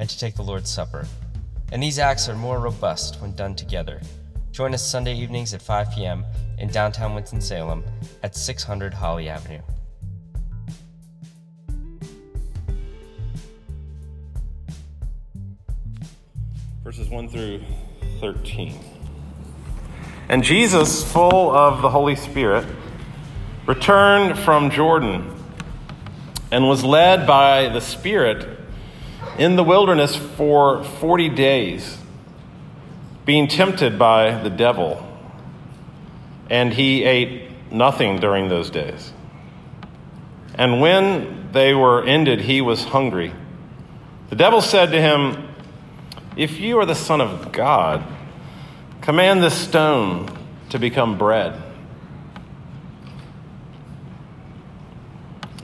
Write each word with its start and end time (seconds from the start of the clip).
and 0.00 0.08
to 0.08 0.18
take 0.18 0.34
the 0.34 0.42
Lord's 0.42 0.70
Supper. 0.70 1.06
And 1.70 1.80
these 1.80 1.98
acts 1.98 2.28
are 2.28 2.34
more 2.34 2.58
robust 2.58 3.20
when 3.20 3.36
done 3.36 3.54
together. 3.54 4.00
Join 4.50 4.74
us 4.74 4.82
Sunday 4.82 5.14
evenings 5.14 5.54
at 5.54 5.62
5 5.62 5.92
p.m. 5.92 6.24
in 6.58 6.68
downtown 6.70 7.14
Winston-Salem 7.14 7.84
at 8.22 8.34
600 8.34 8.94
Holly 8.94 9.28
Avenue. 9.28 9.60
Verses 16.82 17.08
1 17.08 17.28
through 17.28 17.62
13. 18.20 18.80
And 20.30 20.42
Jesus, 20.42 21.04
full 21.12 21.54
of 21.54 21.82
the 21.82 21.90
Holy 21.90 22.16
Spirit, 22.16 22.66
returned 23.66 24.38
from 24.38 24.70
Jordan 24.70 25.36
and 26.50 26.66
was 26.66 26.82
led 26.82 27.26
by 27.26 27.68
the 27.68 27.80
Spirit 27.80 28.59
in 29.40 29.56
the 29.56 29.64
wilderness 29.64 30.14
for 30.14 30.84
40 30.84 31.30
days, 31.30 31.96
being 33.24 33.48
tempted 33.48 33.98
by 33.98 34.38
the 34.42 34.50
devil. 34.50 35.06
And 36.50 36.74
he 36.74 37.04
ate 37.04 37.48
nothing 37.72 38.20
during 38.20 38.50
those 38.50 38.68
days. 38.68 39.14
And 40.56 40.82
when 40.82 41.52
they 41.52 41.72
were 41.72 42.04
ended, 42.04 42.42
he 42.42 42.60
was 42.60 42.84
hungry. 42.84 43.32
The 44.28 44.36
devil 44.36 44.60
said 44.60 44.92
to 44.92 45.00
him, 45.00 45.48
If 46.36 46.60
you 46.60 46.78
are 46.78 46.84
the 46.84 46.94
Son 46.94 47.22
of 47.22 47.50
God, 47.50 48.04
command 49.00 49.42
this 49.42 49.56
stone 49.56 50.28
to 50.68 50.78
become 50.78 51.16
bread. 51.16 51.69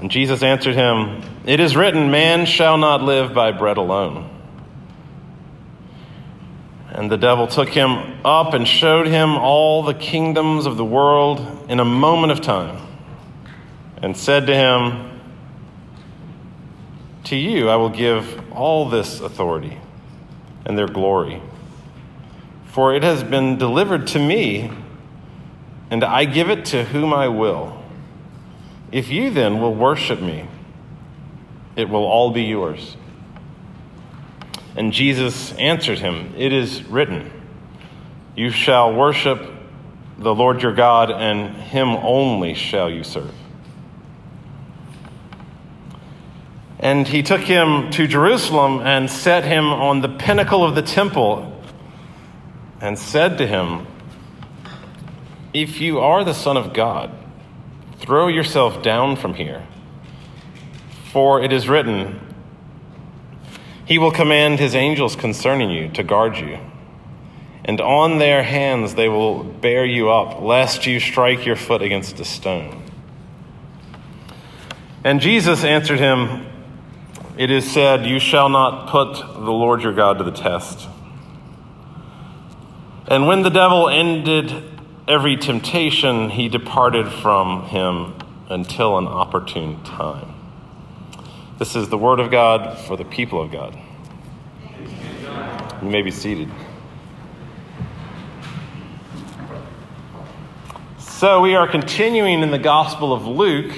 And 0.01 0.11
Jesus 0.11 0.43
answered 0.43 0.75
him, 0.75 1.23
It 1.47 1.61
is 1.61 1.77
written, 1.77 2.11
Man 2.11 2.47
shall 2.47 2.77
not 2.77 3.03
live 3.03 3.33
by 3.33 3.53
bread 3.53 3.79
alone. 3.79 4.31
And 6.91 7.11
the 7.11 7.17
devil 7.17 7.47
took 7.47 7.69
him 7.69 8.21
up 8.25 8.55
and 8.55 8.67
showed 8.67 9.07
him 9.07 9.37
all 9.37 9.83
the 9.83 9.95
kingdoms 9.95 10.67
of 10.67 10.77
the 10.77 10.85
world 10.85 11.67
in 11.69 11.81
a 11.81 11.85
moment 11.85 12.33
of 12.33 12.41
time, 12.41 12.79
and 14.03 14.17
said 14.17 14.47
to 14.47 14.55
him, 14.55 15.21
To 17.25 17.37
you 17.37 17.69
I 17.69 17.77
will 17.77 17.91
give 17.91 18.43
all 18.53 18.89
this 18.89 19.21
authority 19.21 19.79
and 20.65 20.77
their 20.77 20.89
glory, 20.89 21.43
for 22.67 22.95
it 22.95 23.03
has 23.03 23.23
been 23.23 23.59
delivered 23.59 24.07
to 24.09 24.19
me, 24.19 24.71
and 25.91 26.03
I 26.03 26.25
give 26.25 26.51
it 26.51 26.67
to 26.67 26.85
whom 26.85 27.13
I 27.13 27.29
will. 27.29 27.76
If 28.97 29.11
you 29.11 29.29
then 29.29 29.61
will 29.61 29.75
worship 29.75 30.23
me, 30.23 30.49
it 31.77 31.87
will 31.91 32.07
all 32.07 32.31
be 32.31 32.45
yours. 32.45 32.97
And 34.75 34.91
Jesus 34.91 35.53
answered 35.57 35.99
him, 35.99 36.33
It 36.39 36.51
is 36.51 36.83
written, 36.85 37.31
You 38.35 38.49
shall 38.49 38.95
worship 38.95 39.53
the 40.17 40.35
Lord 40.35 40.63
your 40.63 40.73
God, 40.73 41.11
and 41.11 41.55
him 41.57 41.91
only 41.91 42.55
shall 42.55 42.89
you 42.89 43.05
serve. 43.05 43.35
And 46.81 47.07
he 47.07 47.23
took 47.23 47.43
him 47.43 47.91
to 47.91 48.07
Jerusalem 48.07 48.81
and 48.81 49.11
set 49.11 49.45
him 49.45 49.67
on 49.67 50.01
the 50.01 50.09
pinnacle 50.09 50.65
of 50.65 50.75
the 50.75 50.81
temple 50.81 51.63
and 52.81 52.99
said 52.99 53.37
to 53.37 53.47
him, 53.47 53.87
If 55.53 55.83
you 55.83 56.01
are 56.01 56.25
the 56.25 56.33
Son 56.33 56.57
of 56.57 56.73
God, 56.73 57.11
throw 57.99 58.29
yourself 58.29 58.83
down 58.83 59.17
from 59.17 59.35
here. 59.35 59.67
For 61.13 61.43
it 61.43 61.53
is 61.53 61.69
written, 61.69 62.21
He 63.85 63.99
will 63.99 64.11
command 64.11 64.59
His 64.59 64.75
angels 64.75 65.17
concerning 65.17 65.71
you 65.71 65.89
to 65.91 66.03
guard 66.03 66.37
you, 66.37 66.59
and 67.65 67.81
on 67.81 68.19
their 68.19 68.43
hands 68.43 68.95
they 68.95 69.09
will 69.09 69.43
bear 69.43 69.85
you 69.85 70.11
up, 70.11 70.41
lest 70.43 70.87
you 70.87 71.01
strike 71.01 71.47
your 71.47 71.57
foot 71.57 71.83
against 71.83 72.21
a 72.21 72.25
stone. 72.25 72.83
And 75.07 75.21
Jesus 75.21 75.63
answered 75.63 76.01
him, 76.01 76.47
It 77.39 77.49
is 77.49 77.71
said, 77.71 78.07
You 78.07 78.19
shall 78.19 78.49
not 78.49 78.91
put 78.91 79.15
the 79.15 79.53
Lord 79.53 79.83
your 79.83 79.93
God 79.93 80.19
to 80.19 80.25
the 80.25 80.33
test. 80.33 80.89
And 83.07 83.29
when 83.29 83.43
the 83.43 83.51
devil 83.51 83.89
ended 83.89 84.76
every 85.09 85.37
temptation, 85.37 86.31
he 86.31 86.49
departed 86.49 87.11
from 87.11 87.65
him 87.67 88.15
until 88.49 88.99
an 88.99 89.07
opportune 89.07 89.83
time. 89.85 90.35
This 91.59 91.77
is 91.77 91.89
the 91.89 91.99
word 91.99 92.21
of 92.21 92.31
God 92.31 92.79
for 92.79 92.97
the 92.97 93.05
people 93.05 93.41
of 93.41 93.53
God. 93.53 93.79
You 95.83 95.89
may 95.89 96.03
be 96.03 96.11
seated. 96.11 96.51
So, 100.99 101.41
we 101.41 101.55
are 101.55 101.67
continuing 101.67 102.43
in 102.43 102.51
the 102.51 102.59
Gospel 102.59 103.13
of 103.13 103.27
Luke, 103.27 103.75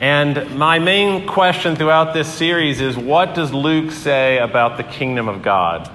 and 0.00 0.58
my 0.58 0.78
main 0.78 1.26
question 1.26 1.76
throughout 1.76 2.12
this 2.12 2.30
series 2.32 2.80
is 2.80 2.98
what 2.98 3.34
does 3.34 3.52
Luke 3.52 3.92
say 3.92 4.38
about 4.38 4.76
the 4.76 4.84
kingdom 4.84 5.28
of 5.28 5.42
God? 5.42 5.90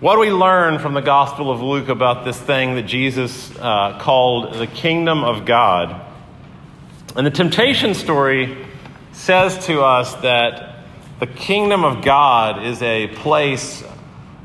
What 0.00 0.14
do 0.14 0.20
we 0.20 0.30
learn 0.30 0.78
from 0.78 0.94
the 0.94 1.02
Gospel 1.02 1.50
of 1.50 1.60
Luke 1.60 1.90
about 1.90 2.24
this 2.24 2.40
thing 2.40 2.74
that 2.76 2.84
Jesus 2.84 3.54
uh, 3.58 3.98
called 4.00 4.54
the 4.54 4.66
kingdom 4.66 5.22
of 5.22 5.44
God? 5.44 6.00
And 7.14 7.26
the 7.26 7.30
temptation 7.30 7.92
story 7.92 8.66
says 9.12 9.66
to 9.66 9.82
us 9.82 10.14
that 10.22 10.86
the 11.18 11.26
kingdom 11.26 11.84
of 11.84 12.02
God 12.02 12.64
is 12.64 12.80
a 12.80 13.08
place 13.08 13.82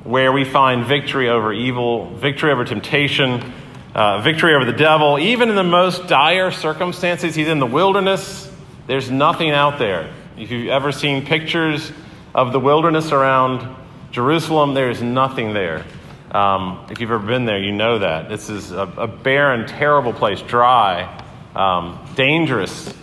where 0.03 0.33
we 0.33 0.43
find 0.43 0.85
victory 0.85 1.29
over 1.29 1.53
evil, 1.53 2.13
victory 2.17 2.51
over 2.51 2.65
temptation, 2.65 3.53
uh, 3.93 4.19
victory 4.19 4.55
over 4.55 4.65
the 4.65 4.77
devil. 4.77 5.17
Even 5.17 5.47
in 5.47 5.55
the 5.55 5.63
most 5.63 6.07
dire 6.07 6.51
circumstances, 6.51 7.33
he's 7.33 7.47
in 7.47 7.59
the 7.59 7.65
wilderness, 7.65 8.51
there's 8.87 9.09
nothing 9.09 9.51
out 9.51 9.79
there. 9.79 10.13
If 10.37 10.51
you've 10.51 10.67
ever 10.67 10.91
seen 10.91 11.25
pictures 11.25 11.93
of 12.33 12.51
the 12.51 12.59
wilderness 12.59 13.13
around 13.13 13.84
Jerusalem, 14.15 14.75
there 14.75 14.89
is 14.89 15.01
nothing 15.01 15.53
there. 15.53 15.83
Um, 16.31 16.87
if 16.89 17.01
you've 17.01 17.11
ever 17.11 17.27
been 17.27 17.43
there, 17.43 17.59
you 17.59 17.73
know 17.73 17.99
that. 17.99 18.29
This 18.29 18.49
is 18.49 18.71
a, 18.71 18.83
a 18.95 19.07
barren, 19.07 19.67
terrible 19.67 20.13
place, 20.13 20.41
dry, 20.41 21.21
um, 21.53 21.99
dangerous. 22.15 22.93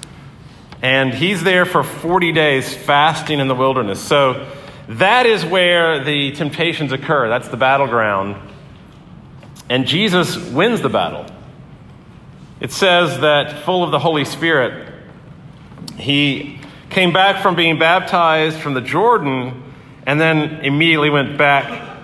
And 0.80 1.12
he's 1.12 1.44
there 1.44 1.66
for 1.66 1.82
40 1.82 2.32
days 2.32 2.74
fasting 2.74 3.40
in 3.40 3.48
the 3.48 3.54
wilderness. 3.54 4.00
So 4.00 4.50
that 4.88 5.26
is 5.26 5.44
where 5.44 6.02
the 6.02 6.32
temptations 6.32 6.92
occur. 6.92 7.28
That's 7.28 7.48
the 7.48 7.58
battleground. 7.58 8.36
And 9.68 9.86
Jesus 9.86 10.38
wins 10.38 10.80
the 10.80 10.88
battle. 10.88 11.26
It 12.58 12.72
says 12.72 13.20
that, 13.20 13.66
full 13.66 13.84
of 13.84 13.90
the 13.90 13.98
Holy 13.98 14.24
Spirit, 14.24 14.94
he 15.98 16.58
came 16.88 17.12
back 17.12 17.42
from 17.42 17.54
being 17.54 17.78
baptized 17.78 18.58
from 18.60 18.72
the 18.72 18.80
Jordan 18.80 19.61
and 20.06 20.20
then 20.20 20.64
immediately 20.64 21.10
went 21.10 21.38
back, 21.38 21.98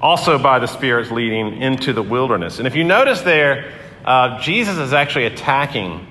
also 0.00 0.38
by 0.38 0.58
the 0.58 0.66
Spirit's 0.66 1.10
leading, 1.10 1.60
into 1.62 1.92
the 1.92 2.02
wilderness. 2.02 2.58
And 2.58 2.66
if 2.66 2.74
you 2.74 2.84
notice 2.84 3.20
there, 3.22 3.72
uh, 4.04 4.40
Jesus 4.40 4.78
is 4.78 4.92
actually 4.92 5.26
attacking 5.26 6.06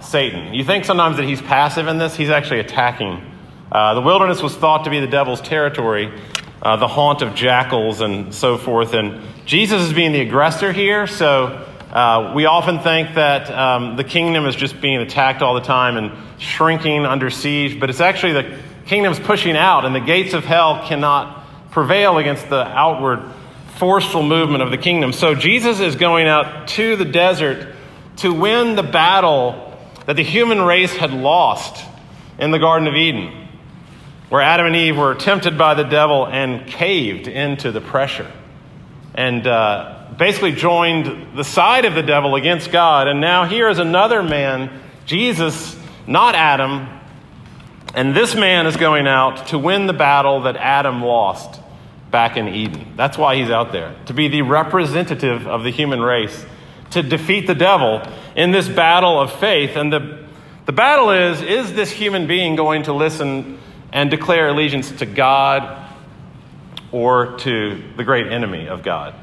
Satan. 0.00 0.54
You 0.54 0.64
think 0.64 0.84
sometimes 0.84 1.16
that 1.18 1.24
he's 1.24 1.40
passive 1.42 1.86
in 1.86 1.98
this, 1.98 2.16
he's 2.16 2.30
actually 2.30 2.60
attacking. 2.60 3.24
Uh, 3.70 3.94
the 3.94 4.00
wilderness 4.00 4.42
was 4.42 4.54
thought 4.54 4.84
to 4.84 4.90
be 4.90 5.00
the 5.00 5.06
devil's 5.06 5.40
territory, 5.40 6.12
uh, 6.60 6.76
the 6.76 6.88
haunt 6.88 7.22
of 7.22 7.34
jackals 7.34 8.00
and 8.00 8.34
so 8.34 8.58
forth. 8.58 8.94
And 8.94 9.22
Jesus 9.46 9.82
is 9.82 9.92
being 9.92 10.12
the 10.12 10.20
aggressor 10.20 10.72
here, 10.72 11.06
so 11.06 11.66
uh, 11.92 12.32
we 12.34 12.46
often 12.46 12.80
think 12.80 13.14
that 13.14 13.50
um, 13.50 13.96
the 13.96 14.04
kingdom 14.04 14.46
is 14.46 14.56
just 14.56 14.80
being 14.80 14.98
attacked 14.98 15.42
all 15.42 15.54
the 15.54 15.60
time 15.60 15.96
and 15.96 16.12
shrinking 16.40 17.04
under 17.04 17.30
siege, 17.30 17.78
but 17.78 17.90
it's 17.90 18.00
actually 18.00 18.32
the 18.32 18.58
kingdom's 18.92 19.18
pushing 19.20 19.56
out, 19.56 19.86
and 19.86 19.94
the 19.94 20.00
gates 20.00 20.34
of 20.34 20.44
hell 20.44 20.86
cannot 20.86 21.46
prevail 21.70 22.18
against 22.18 22.50
the 22.50 22.62
outward 22.62 23.22
forceful 23.78 24.22
movement 24.22 24.62
of 24.62 24.70
the 24.70 24.76
kingdom. 24.76 25.14
So 25.14 25.34
Jesus 25.34 25.80
is 25.80 25.96
going 25.96 26.26
out 26.26 26.68
to 26.68 26.96
the 26.96 27.06
desert 27.06 27.74
to 28.16 28.34
win 28.34 28.76
the 28.76 28.82
battle 28.82 29.78
that 30.04 30.16
the 30.16 30.22
human 30.22 30.60
race 30.60 30.94
had 30.94 31.10
lost 31.10 31.82
in 32.38 32.50
the 32.50 32.58
Garden 32.58 32.86
of 32.86 32.94
Eden. 32.94 33.48
where 34.32 34.40
Adam 34.40 34.64
and 34.64 34.74
Eve 34.74 34.96
were 34.96 35.14
tempted 35.14 35.58
by 35.58 35.74
the 35.74 35.82
devil 35.82 36.26
and 36.26 36.66
caved 36.66 37.28
into 37.28 37.70
the 37.70 37.82
pressure 37.82 38.32
and 39.14 39.46
uh, 39.46 40.06
basically 40.16 40.52
joined 40.52 41.36
the 41.36 41.44
side 41.44 41.84
of 41.84 41.94
the 41.94 42.02
devil 42.02 42.34
against 42.34 42.72
God. 42.72 43.08
And 43.08 43.20
now 43.20 43.44
here 43.44 43.68
is 43.68 43.78
another 43.78 44.22
man, 44.22 44.70
Jesus, 45.04 45.76
not 46.06 46.34
Adam, 46.34 46.88
and 47.94 48.16
this 48.16 48.34
man 48.34 48.66
is 48.66 48.76
going 48.76 49.06
out 49.06 49.48
to 49.48 49.58
win 49.58 49.86
the 49.86 49.92
battle 49.92 50.42
that 50.42 50.56
Adam 50.56 51.02
lost 51.02 51.60
back 52.10 52.36
in 52.36 52.48
Eden. 52.48 52.92
That's 52.96 53.18
why 53.18 53.36
he's 53.36 53.50
out 53.50 53.72
there, 53.72 53.94
to 54.06 54.14
be 54.14 54.28
the 54.28 54.42
representative 54.42 55.46
of 55.46 55.64
the 55.64 55.70
human 55.70 56.00
race, 56.00 56.44
to 56.90 57.02
defeat 57.02 57.46
the 57.46 57.54
devil 57.54 58.02
in 58.36 58.50
this 58.50 58.68
battle 58.68 59.20
of 59.20 59.32
faith. 59.32 59.76
And 59.76 59.92
the, 59.92 60.26
the 60.66 60.72
battle 60.72 61.10
is 61.10 61.42
is 61.42 61.72
this 61.74 61.90
human 61.90 62.26
being 62.26 62.56
going 62.56 62.84
to 62.84 62.92
listen 62.92 63.58
and 63.92 64.10
declare 64.10 64.48
allegiance 64.48 64.90
to 64.92 65.06
God 65.06 65.88
or 66.92 67.38
to 67.38 67.82
the 67.96 68.04
great 68.04 68.30
enemy 68.30 68.68
of 68.68 68.82
God. 68.82 69.14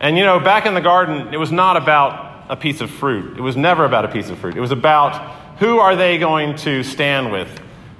And 0.00 0.18
you 0.18 0.24
know, 0.24 0.40
back 0.40 0.66
in 0.66 0.74
the 0.74 0.80
garden, 0.80 1.32
it 1.32 1.38
was 1.38 1.52
not 1.52 1.76
about 1.76 2.50
a 2.50 2.56
piece 2.56 2.80
of 2.80 2.90
fruit. 2.90 3.38
It 3.38 3.42
was 3.42 3.56
never 3.56 3.84
about 3.84 4.04
a 4.04 4.08
piece 4.08 4.28
of 4.28 4.38
fruit. 4.38 4.56
It 4.56 4.60
was 4.60 4.70
about 4.70 5.58
who 5.58 5.78
are 5.78 5.96
they 5.96 6.18
going 6.18 6.56
to 6.56 6.82
stand 6.82 7.32
with? 7.32 7.48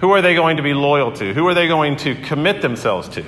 Who 0.00 0.10
are 0.12 0.20
they 0.20 0.34
going 0.34 0.58
to 0.58 0.62
be 0.62 0.74
loyal 0.74 1.12
to? 1.12 1.32
Who 1.32 1.46
are 1.48 1.54
they 1.54 1.68
going 1.68 1.96
to 1.96 2.14
commit 2.14 2.60
themselves 2.60 3.08
to? 3.10 3.24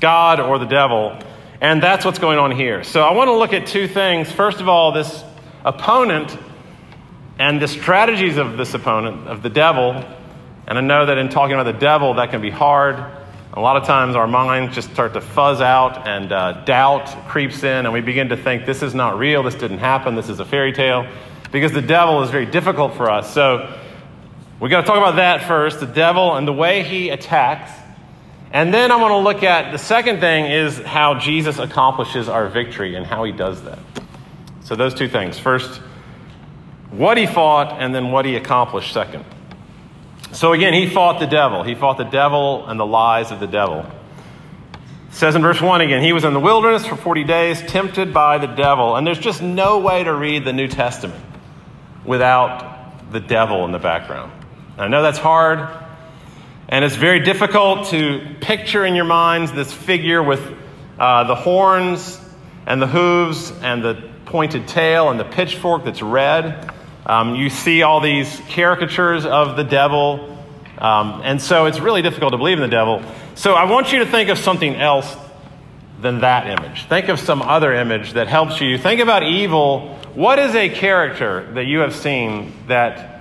God 0.00 0.40
or 0.40 0.58
the 0.58 0.66
devil? 0.66 1.18
And 1.60 1.82
that's 1.82 2.04
what's 2.04 2.18
going 2.18 2.38
on 2.38 2.50
here. 2.50 2.84
So 2.84 3.02
I 3.02 3.12
want 3.12 3.28
to 3.28 3.34
look 3.34 3.52
at 3.52 3.66
two 3.66 3.88
things. 3.88 4.30
First 4.30 4.60
of 4.60 4.68
all, 4.68 4.92
this 4.92 5.24
opponent 5.64 6.36
and 7.38 7.60
the 7.60 7.68
strategies 7.68 8.36
of 8.36 8.56
this 8.56 8.74
opponent, 8.74 9.28
of 9.28 9.42
the 9.42 9.50
devil, 9.50 10.04
and 10.66 10.78
I 10.78 10.80
know 10.80 11.06
that 11.06 11.18
in 11.18 11.28
talking 11.28 11.54
about 11.54 11.72
the 11.72 11.78
devil, 11.78 12.14
that 12.14 12.30
can 12.30 12.40
be 12.40 12.50
hard. 12.50 12.96
A 13.54 13.60
lot 13.60 13.76
of 13.76 13.84
times 13.84 14.16
our 14.16 14.26
minds 14.26 14.74
just 14.74 14.90
start 14.92 15.14
to 15.14 15.20
fuzz 15.20 15.60
out 15.60 16.06
and 16.06 16.32
uh, 16.32 16.64
doubt 16.64 17.06
creeps 17.28 17.62
in, 17.62 17.86
and 17.86 17.92
we 17.92 18.00
begin 18.00 18.28
to 18.28 18.36
think 18.36 18.66
this 18.66 18.82
is 18.82 18.94
not 18.94 19.18
real, 19.18 19.42
this 19.42 19.54
didn't 19.54 19.78
happen, 19.78 20.14
this 20.14 20.28
is 20.28 20.40
a 20.40 20.44
fairy 20.44 20.72
tale, 20.72 21.06
because 21.50 21.72
the 21.72 21.82
devil 21.82 22.22
is 22.22 22.30
very 22.30 22.46
difficult 22.46 22.94
for 22.96 23.10
us. 23.10 23.32
So 23.32 23.72
we 24.60 24.68
got 24.68 24.80
to 24.80 24.86
talk 24.86 24.96
about 24.96 25.16
that 25.16 25.46
first 25.46 25.80
the 25.80 25.86
devil 25.86 26.34
and 26.34 26.46
the 26.46 26.52
way 26.52 26.82
he 26.82 27.10
attacks. 27.10 27.70
And 28.50 28.72
then 28.72 28.90
I 28.90 28.96
want 28.96 29.12
to 29.12 29.18
look 29.18 29.42
at 29.42 29.72
the 29.72 29.78
second 29.78 30.20
thing 30.20 30.46
is 30.46 30.78
how 30.78 31.18
Jesus 31.18 31.58
accomplishes 31.58 32.28
our 32.28 32.48
victory 32.48 32.94
and 32.94 33.04
how 33.04 33.24
he 33.24 33.32
does 33.32 33.62
that. 33.64 33.78
So, 34.62 34.74
those 34.74 34.94
two 34.94 35.08
things. 35.08 35.38
First, 35.38 35.80
what 36.90 37.18
he 37.18 37.26
fought, 37.26 37.80
and 37.80 37.94
then 37.94 38.10
what 38.10 38.24
he 38.24 38.36
accomplished 38.36 38.92
second. 38.92 39.24
So 40.32 40.52
again, 40.52 40.74
he 40.74 40.88
fought 40.88 41.20
the 41.20 41.26
devil. 41.26 41.62
He 41.62 41.74
fought 41.74 41.96
the 41.96 42.04
devil 42.04 42.66
and 42.66 42.78
the 42.78 42.86
lies 42.86 43.30
of 43.30 43.40
the 43.40 43.46
devil. 43.46 43.86
It 45.08 45.14
says 45.14 45.34
in 45.34 45.42
verse 45.42 45.60
1 45.60 45.80
again, 45.80 46.02
he 46.02 46.12
was 46.12 46.24
in 46.24 46.34
the 46.34 46.40
wilderness 46.40 46.86
for 46.86 46.96
40 46.96 47.24
days, 47.24 47.62
tempted 47.62 48.12
by 48.12 48.38
the 48.38 48.46
devil. 48.46 48.96
And 48.96 49.06
there's 49.06 49.18
just 49.18 49.42
no 49.42 49.78
way 49.78 50.04
to 50.04 50.12
read 50.12 50.44
the 50.44 50.52
New 50.52 50.68
Testament 50.68 51.24
without 52.04 53.10
the 53.10 53.20
devil 53.20 53.64
in 53.64 53.72
the 53.72 53.78
background. 53.78 54.32
I 54.78 54.86
know 54.86 55.02
that's 55.02 55.18
hard, 55.18 55.68
and 56.68 56.84
it's 56.84 56.94
very 56.94 57.18
difficult 57.18 57.88
to 57.88 58.36
picture 58.40 58.84
in 58.84 58.94
your 58.94 59.06
minds 59.06 59.50
this 59.50 59.72
figure 59.72 60.22
with 60.22 60.40
uh, 61.00 61.24
the 61.24 61.34
horns 61.34 62.20
and 62.64 62.80
the 62.80 62.86
hooves 62.86 63.50
and 63.60 63.82
the 63.82 64.08
pointed 64.26 64.68
tail 64.68 65.10
and 65.10 65.18
the 65.18 65.24
pitchfork 65.24 65.84
that's 65.84 66.00
red. 66.00 66.72
Um, 67.06 67.34
you 67.34 67.50
see 67.50 67.82
all 67.82 68.00
these 68.00 68.40
caricatures 68.50 69.26
of 69.26 69.56
the 69.56 69.64
devil, 69.64 70.38
um, 70.78 71.22
and 71.24 71.42
so 71.42 71.66
it's 71.66 71.80
really 71.80 72.02
difficult 72.02 72.30
to 72.30 72.38
believe 72.38 72.58
in 72.58 72.62
the 72.62 72.68
devil. 72.68 73.02
So 73.34 73.54
I 73.54 73.68
want 73.68 73.92
you 73.92 73.98
to 73.98 74.06
think 74.06 74.28
of 74.28 74.38
something 74.38 74.76
else 74.76 75.12
than 76.00 76.20
that 76.20 76.46
image. 76.46 76.84
Think 76.84 77.08
of 77.08 77.18
some 77.18 77.42
other 77.42 77.72
image 77.72 78.12
that 78.12 78.28
helps 78.28 78.60
you. 78.60 78.78
Think 78.78 79.00
about 79.00 79.24
evil. 79.24 79.96
What 80.14 80.38
is 80.38 80.54
a 80.54 80.68
character 80.68 81.50
that 81.54 81.66
you 81.66 81.80
have 81.80 81.96
seen 81.96 82.52
that 82.68 83.17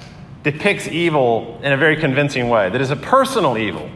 depicts 0.51 0.88
evil 0.88 1.59
in 1.61 1.73
a 1.73 1.77
very 1.77 1.97
convincing 1.97 2.47
way, 2.47 2.69
that 2.69 2.79
is 2.79 2.89
a 2.89 2.95
personal 2.95 3.57
evil? 3.57 3.89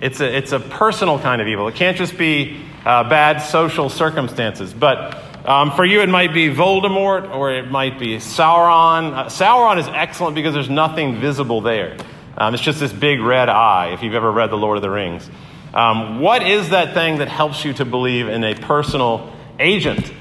It's 0.00 0.20
a, 0.20 0.36
it's 0.36 0.50
a 0.50 0.58
personal 0.58 1.20
kind 1.20 1.40
of 1.40 1.46
evil. 1.46 1.68
It 1.68 1.76
can't 1.76 1.96
just 1.96 2.18
be 2.18 2.60
uh, 2.84 3.08
bad 3.08 3.38
social 3.38 3.88
circumstances, 3.88 4.74
but 4.74 5.16
um, 5.48 5.70
for 5.70 5.84
you, 5.84 6.00
it 6.00 6.08
might 6.08 6.34
be 6.34 6.48
Voldemort 6.48 7.32
or 7.32 7.52
it 7.52 7.70
might 7.70 8.00
be 8.00 8.16
Sauron. 8.16 9.12
Uh, 9.12 9.24
Sauron 9.26 9.78
is 9.78 9.86
excellent 9.86 10.34
because 10.34 10.54
there's 10.54 10.68
nothing 10.68 11.20
visible 11.20 11.60
there. 11.60 11.96
Um, 12.36 12.52
it's 12.52 12.62
just 12.64 12.80
this 12.80 12.92
big 12.92 13.20
red 13.20 13.48
eye, 13.48 13.92
if 13.92 14.02
you've 14.02 14.14
ever 14.14 14.32
read 14.32 14.50
The 14.50 14.56
Lord 14.56 14.76
of 14.76 14.82
the 14.82 14.90
Rings. 14.90 15.30
Um, 15.72 16.18
what 16.20 16.42
is 16.42 16.70
that 16.70 16.94
thing 16.94 17.18
that 17.18 17.28
helps 17.28 17.64
you 17.64 17.72
to 17.74 17.84
believe 17.84 18.28
in 18.28 18.42
a 18.42 18.54
personal 18.54 19.32
agent 19.60 20.12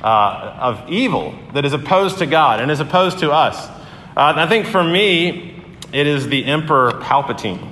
uh, 0.00 0.58
of 0.60 0.88
evil 0.88 1.34
that 1.54 1.64
is 1.64 1.72
opposed 1.72 2.18
to 2.18 2.26
God 2.26 2.60
and 2.60 2.70
is 2.70 2.78
opposed 2.78 3.18
to 3.18 3.32
us? 3.32 3.68
Uh, 4.18 4.34
I 4.34 4.48
think 4.48 4.66
for 4.66 4.82
me, 4.82 5.62
it 5.92 6.08
is 6.08 6.26
the 6.26 6.44
Emperor 6.44 6.90
Palpatine, 6.90 7.70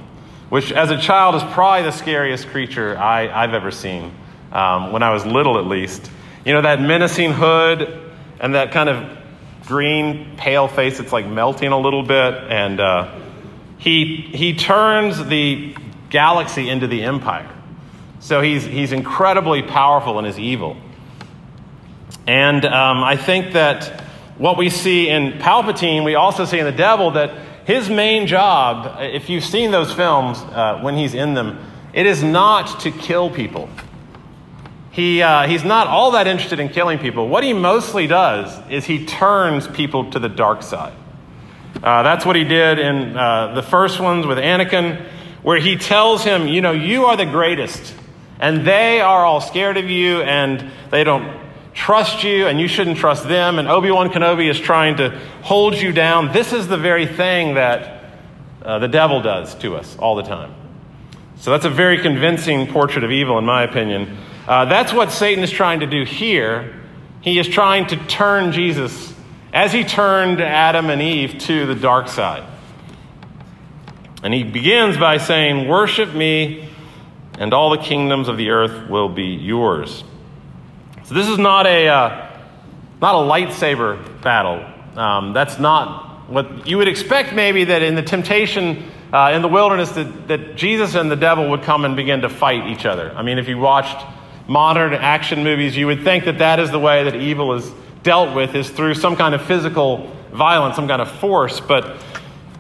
which 0.49 0.71
as 0.71 0.93
a 0.93 0.97
child 0.97 1.35
is 1.35 1.43
probably 1.53 1.83
the 1.83 1.91
scariest 1.91 2.47
creature 2.47 2.97
I, 2.97 3.27
have 3.27 3.53
ever 3.53 3.73
seen, 3.73 4.15
um, 4.53 4.93
when 4.93 5.03
I 5.03 5.11
was 5.11 5.27
little 5.27 5.59
at 5.59 5.67
least. 5.67 6.09
You 6.45 6.53
know, 6.53 6.63
that 6.63 6.81
menacing 6.81 7.33
hood 7.33 8.13
and 8.39 8.55
that 8.55 8.71
kind 8.71 8.89
of 8.89 9.19
green, 9.67 10.37
pale 10.37 10.69
face 10.69 10.99
that's 10.99 11.13
like 11.13 11.27
melting 11.27 11.73
a 11.73 11.81
little 11.81 12.05
bit. 12.05 12.35
And 12.35 12.79
uh, 12.79 13.19
he, 13.79 14.15
he 14.15 14.55
turns 14.55 15.27
the 15.27 15.75
galaxy 16.11 16.69
into 16.69 16.87
the 16.87 17.03
empire. 17.03 17.51
So 18.21 18.41
he's, 18.41 18.65
he's 18.65 18.93
incredibly 18.93 19.65
powerful 19.65 20.21
in 20.21 20.25
his 20.25 20.39
evil. 20.39 20.77
And 22.25 22.65
um, 22.65 23.03
I 23.03 23.17
think 23.17 23.55
that 23.55 24.06
what 24.39 24.59
we 24.59 24.71
see 24.71 25.09
in 25.09 25.33
Palpatine, 25.35 26.05
we 26.05 26.15
also 26.15 26.45
see 26.45 26.59
in 26.59 26.65
the 26.65 26.73
devil 26.73 27.13
that 27.13 27.33
his 27.67 27.89
main 27.89 28.27
job, 28.27 28.99
if 29.01 29.29
you've 29.29 29.45
seen 29.45 29.71
those 29.71 29.93
films 29.93 30.39
uh, 30.39 30.79
when 30.83 30.97
he's 30.97 31.15
in 31.15 31.35
them, 31.35 31.59
it 31.93 32.07
is 32.07 32.23
not 32.23 32.81
to 32.81 32.91
kill 32.91 33.31
people. 33.31 33.69
He, 34.91 35.23
uh, 35.23 35.47
he's 35.47 35.65
not 35.65 35.89
all 35.89 36.13
that 36.13 36.27
interested 36.27 36.61
in 36.61 36.69
killing 36.69 36.99
people. 36.99 37.29
What 37.29 37.45
he 37.45 37.53
mostly 37.53 38.07
does 38.07 38.59
is 38.71 38.85
he 38.85 39.05
turns 39.05 39.67
people 39.67 40.11
to 40.13 40.19
the 40.19 40.29
dark 40.29 40.63
side. 40.63 40.95
Uh, 41.83 42.03
that's 42.03 42.25
what 42.25 42.37
he 42.37 42.45
did 42.45 42.79
in 42.79 43.17
uh, 43.17 43.55
the 43.55 43.63
first 43.63 44.01
ones 44.01 44.27
with 44.27 44.39
Anakin, 44.39 45.07
where 45.43 45.59
he 45.59 45.77
tells 45.77 46.25
him, 46.25 46.47
You 46.49 46.61
know, 46.61 46.73
you 46.73 47.07
are 47.07 47.17
the 47.17 47.27
greatest, 47.27 47.95
and 48.39 48.67
they 48.67 49.01
are 49.01 49.25
all 49.25 49.41
scared 49.41 49.77
of 49.77 49.91
you, 49.91 50.23
and 50.23 50.71
they 50.91 51.05
don't 51.05 51.46
trust 51.77 52.25
you, 52.25 52.47
and 52.47 52.59
you 52.59 52.67
shouldn't 52.67 52.97
trust 52.97 53.29
them. 53.29 53.59
And 53.59 53.69
Obi 53.69 53.91
Wan 53.91 54.09
Kenobi 54.09 54.51
is 54.51 54.59
trying 54.59 54.97
to 54.97 55.11
hold 55.43 55.75
you 55.75 55.93
down. 55.93 56.33
This 56.33 56.53
is 56.53 56.67
the 56.67 56.79
very 56.79 57.07
thing 57.07 57.55
that 57.55 58.05
uh, 58.63 58.79
the 58.81 58.89
devil 58.89 59.21
does 59.21 59.55
to 59.57 59.77
us 59.77 59.97
all 59.99 60.17
the 60.17 60.23
time. 60.23 60.55
So 61.37 61.51
that's 61.51 61.67
a 61.67 61.71
very 61.71 61.99
convincing 61.99 62.67
portrait 62.67 63.05
of 63.05 63.13
evil, 63.13 63.39
in 63.39 63.45
my 63.45 63.63
opinion. 63.63 64.17
Uh, 64.49 64.65
that's 64.65 64.93
what 64.93 65.13
Satan 65.13 65.45
is 65.45 65.51
trying 65.51 65.81
to 65.81 65.87
do 65.87 66.05
here. 66.05 66.81
He 67.21 67.39
is 67.39 67.47
trying 67.47 67.87
to 67.89 67.97
turn 68.07 68.53
Jesus, 68.53 69.13
as 69.53 69.73
he 69.73 69.85
turned 69.85 70.41
Adam 70.41 70.89
and 70.89 71.03
Eve, 71.03 71.39
to 71.41 71.67
the 71.67 71.75
dark 71.75 72.09
side. 72.09 72.45
And 74.23 74.33
he 74.33 74.45
begins 74.45 74.97
by 74.97 75.19
saying, 75.19 75.69
Worship 75.69 76.15
me, 76.15 76.71
and 77.39 77.53
all 77.53 77.69
the 77.69 77.79
kingdoms 77.79 78.29
of 78.29 78.39
the 78.39 78.49
earth 78.49 78.89
will 78.89 79.11
be 79.11 79.35
yours. 79.35 80.03
So 81.07 81.15
this 81.15 81.29
is 81.29 81.39
not 81.39 81.67
a, 81.67 81.89
uh, 81.89 82.41
not 83.01 83.15
a 83.15 83.19
lightsaber 83.19 84.23
battle. 84.23 84.65
Um, 84.99 85.33
that's 85.33 85.59
not 85.59 86.29
what 86.29 86.67
you 86.67 86.79
would 86.79 86.89
expect, 86.89 87.33
maybe, 87.33 87.65
that 87.65 87.83
in 87.83 87.95
the 87.95 88.03
temptation 88.03 88.91
uh, 89.13 89.31
in 89.33 89.41
the 89.41 89.49
wilderness, 89.49 89.93
that, 89.93 90.29
that 90.29 90.57
Jesus 90.57 90.97
and 90.97 91.11
the 91.11 91.17
devil 91.17 91.51
would 91.51 91.63
come 91.63 91.85
and 91.85 91.95
begin 91.95 92.23
to 92.23 92.29
fight 92.29 92.67
each 92.67 92.85
other. 92.85 93.13
I 93.13 93.23
mean, 93.23 93.39
if 93.39 93.49
you 93.49 93.57
watched 93.57 94.05
modern 94.49 94.95
action 94.95 95.45
movies, 95.45 95.77
you 95.77 95.87
would 95.87 96.03
think 96.03 96.25
that 96.25 96.39
that 96.39 96.59
is 96.59 96.73
the 96.73 96.79
way 96.81 97.05
that 97.05 97.15
evil 97.15 97.55
is 97.55 97.71
dealt 98.03 98.35
with, 98.35 98.55
is 98.55 98.69
through 98.69 98.95
some 98.95 99.15
kind 99.15 99.35
of 99.35 99.43
physical 99.43 100.13
violence, 100.33 100.77
some 100.77 100.89
kind 100.89 101.01
of 101.01 101.11
force. 101.21 101.61
But 101.61 101.99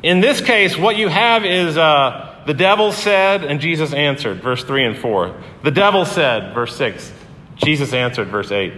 in 0.05 0.21
this 0.21 0.41
case, 0.41 0.77
what 0.77 0.97
you 0.97 1.09
have 1.09 1.45
is 1.45 1.77
uh, 1.77 2.45
the 2.47 2.55
devil 2.55 2.93
said, 2.93 3.45
and 3.45 3.61
Jesus 3.61 3.93
answered, 3.93 4.41
verse 4.41 4.63
3 4.63 4.85
and 4.87 4.97
4. 4.97 5.37
The 5.65 5.73
devil 5.73 6.05
said, 6.05 6.55
verse 6.55 6.77
6. 6.77 7.13
Jesus 7.57 7.93
answered, 7.93 8.29
verse 8.29 8.53
8. 8.53 8.73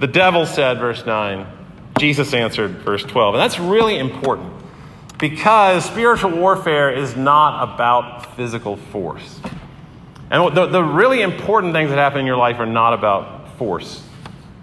The 0.00 0.06
devil 0.06 0.46
said, 0.46 0.78
verse 0.78 1.06
9. 1.06 1.46
Jesus 1.98 2.34
answered, 2.34 2.72
verse 2.78 3.02
12. 3.02 3.34
And 3.34 3.40
that's 3.40 3.58
really 3.58 3.98
important 3.98 4.52
because 5.18 5.84
spiritual 5.84 6.32
warfare 6.32 6.90
is 6.90 7.16
not 7.16 7.74
about 7.74 8.36
physical 8.36 8.76
force. 8.76 9.40
And 10.30 10.56
the, 10.56 10.66
the 10.66 10.82
really 10.82 11.22
important 11.22 11.72
things 11.72 11.90
that 11.90 11.98
happen 11.98 12.20
in 12.20 12.26
your 12.26 12.36
life 12.36 12.58
are 12.58 12.66
not 12.66 12.92
about 12.92 13.56
force 13.56 14.02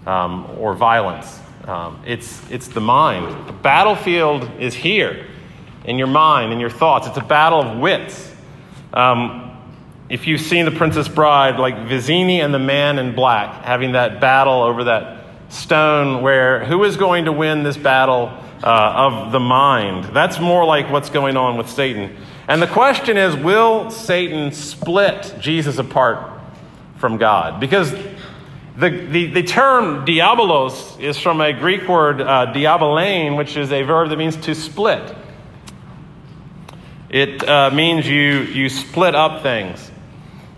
um, 0.06 0.46
or 0.58 0.74
violence. 0.74 1.40
Um, 1.64 2.02
it's, 2.04 2.50
it's 2.50 2.68
the 2.68 2.80
mind. 2.80 3.48
The 3.48 3.52
battlefield 3.52 4.50
is 4.60 4.74
here 4.74 5.26
in 5.84 5.98
your 5.98 6.08
mind, 6.08 6.52
in 6.52 6.60
your 6.60 6.70
thoughts. 6.70 7.06
It's 7.06 7.16
a 7.16 7.24
battle 7.24 7.62
of 7.62 7.78
wits. 7.78 8.34
Um, 8.92 9.51
if 10.12 10.26
you've 10.26 10.42
seen 10.42 10.66
The 10.66 10.70
Princess 10.70 11.08
Bride, 11.08 11.58
like 11.58 11.74
Vizzini 11.74 12.44
and 12.44 12.52
the 12.52 12.58
man 12.58 12.98
in 12.98 13.14
black 13.14 13.64
having 13.64 13.92
that 13.92 14.20
battle 14.20 14.62
over 14.62 14.84
that 14.84 15.24
stone 15.48 16.20
where 16.20 16.66
who 16.66 16.84
is 16.84 16.98
going 16.98 17.24
to 17.24 17.32
win 17.32 17.62
this 17.62 17.78
battle 17.78 18.30
uh, 18.62 18.92
of 18.94 19.32
the 19.32 19.40
mind? 19.40 20.04
That's 20.14 20.38
more 20.38 20.66
like 20.66 20.90
what's 20.90 21.08
going 21.08 21.38
on 21.38 21.56
with 21.56 21.70
Satan. 21.70 22.14
And 22.46 22.60
the 22.60 22.66
question 22.66 23.16
is 23.16 23.34
will 23.34 23.90
Satan 23.90 24.52
split 24.52 25.34
Jesus 25.40 25.78
apart 25.78 26.30
from 26.98 27.16
God? 27.16 27.58
Because 27.58 27.90
the, 28.76 28.90
the, 28.90 29.26
the 29.28 29.42
term 29.42 30.04
diabolos 30.04 31.00
is 31.00 31.16
from 31.16 31.40
a 31.40 31.54
Greek 31.54 31.88
word 31.88 32.20
uh, 32.20 32.52
diaballein, 32.52 33.38
which 33.38 33.56
is 33.56 33.72
a 33.72 33.82
verb 33.82 34.10
that 34.10 34.18
means 34.18 34.36
to 34.36 34.54
split. 34.54 35.16
It 37.08 37.48
uh, 37.48 37.70
means 37.70 38.06
you, 38.06 38.40
you 38.42 38.68
split 38.68 39.14
up 39.14 39.42
things. 39.42 39.88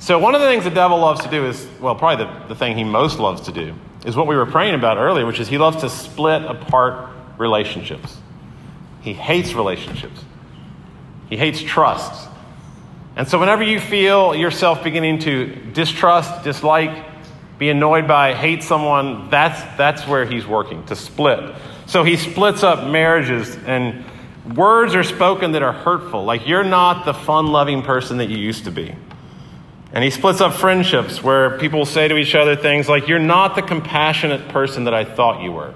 So, 0.05 0.19
one 0.19 0.35
of 0.35 0.43
the 0.43 0.49
things 0.49 0.65
the 0.65 0.71
devil 0.71 0.99
loves 0.99 1.23
to 1.23 1.31
do 1.31 1.47
is, 1.47 1.67
well, 1.81 1.95
probably 1.95 2.27
the, 2.27 2.49
the 2.49 2.55
thing 2.55 2.77
he 2.77 2.85
most 2.85 3.19
loves 3.19 3.41
to 3.47 3.53
do 3.53 3.75
is 4.05 4.15
what 4.15 4.27
we 4.27 4.37
were 4.37 4.45
praying 4.45 4.75
about 4.75 4.99
earlier, 4.99 5.25
which 5.25 5.41
is 5.41 5.49
he 5.49 5.57
loves 5.57 5.79
to 5.79 5.89
split 5.89 6.43
apart 6.43 7.09
relationships. 7.39 8.19
He 9.01 9.15
hates 9.15 9.55
relationships, 9.55 10.23
he 11.31 11.39
hates 11.39 11.63
trust. 11.63 12.29
And 13.17 13.27
so, 13.27 13.41
whenever 13.41 13.63
you 13.63 13.81
feel 13.81 14.35
yourself 14.35 14.85
beginning 14.85 15.21
to 15.21 15.47
distrust, 15.73 16.45
dislike, 16.45 17.07
be 17.59 17.71
annoyed 17.71 18.07
by, 18.07 18.35
hate 18.35 18.63
someone, 18.63 19.31
that's, 19.31 19.63
that's 19.79 20.07
where 20.07 20.27
he's 20.27 20.47
working, 20.47 20.85
to 20.85 20.97
split. 20.97 21.55
So, 21.87 22.05
he 22.05 22.19
splits 22.19 22.63
up 22.63 22.91
marriages 22.91 23.57
and 23.65 24.05
words 24.55 24.95
are 24.95 25.03
spoken 25.03 25.53
that 25.53 25.63
are 25.63 25.73
hurtful, 25.73 26.27
like 26.27 26.47
you're 26.47 26.63
not 26.63 27.07
the 27.07 27.15
fun 27.15 27.47
loving 27.47 27.81
person 27.81 28.19
that 28.19 28.29
you 28.29 28.37
used 28.37 28.65
to 28.65 28.71
be. 28.71 28.95
And 29.95 30.05
he 30.05 30.11
splits 30.11 30.43
up 30.43 30.53
friendships 30.55 31.23
where 31.23 31.57
people 31.59 31.87
say 31.87 32.09
to 32.09 32.17
each 32.17 32.35
other 32.35 32.57
things 32.57 32.89
like, 32.89 33.09
You're 33.09 33.19
not 33.19 33.57
the 33.57 33.63
compassionate 33.63 34.49
person 34.49 34.85
that 34.85 34.93
I 34.93 35.05
thought 35.05 35.43
you 35.43 35.53
were. 35.53 35.73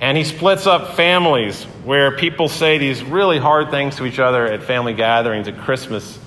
And 0.00 0.16
he 0.16 0.24
splits 0.24 0.66
up 0.66 0.96
families 0.96 1.62
where 1.84 2.16
people 2.16 2.48
say 2.48 2.78
these 2.78 3.04
really 3.04 3.38
hard 3.38 3.70
things 3.70 3.96
to 3.96 4.06
each 4.06 4.18
other 4.18 4.46
at 4.46 4.64
family 4.64 4.94
gatherings 4.94 5.46
at 5.46 5.58
Christmas. 5.58 6.18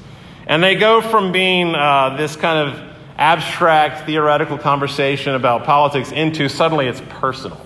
And 0.46 0.64
they 0.64 0.76
go 0.76 1.02
from 1.02 1.34
being 1.34 1.76
uh, 1.76 2.16
this 2.18 2.36
kind 2.38 2.70
of 2.70 2.96
abstract, 3.18 4.06
theoretical 4.06 4.58
conversation 4.58 5.36
about 5.36 5.66
politics 5.66 6.12
into 6.12 6.48
suddenly 6.48 6.88
it's 6.88 7.02
personal. 7.10 7.66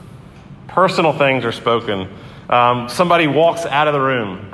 Personal 0.67 1.13
things 1.13 1.45
are 1.45 1.51
spoken 1.51 2.09
um, 2.49 2.89
somebody 2.89 3.27
walks 3.27 3.65
out 3.65 3.87
of 3.87 3.93
the 3.93 3.99
room 3.99 4.53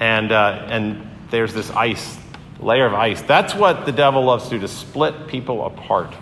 and, 0.00 0.32
uh, 0.32 0.66
and 0.68 1.08
there's 1.30 1.54
this 1.54 1.70
ice, 1.70 2.18
layer 2.60 2.86
of 2.86 2.94
ice. 2.94 3.22
That's 3.22 3.54
what 3.54 3.86
the 3.86 3.92
devil 3.92 4.24
loves 4.24 4.44
to 4.44 4.50
do, 4.50 4.60
to 4.60 4.68
split 4.68 5.26
people 5.26 5.64
apart. 5.66 6.14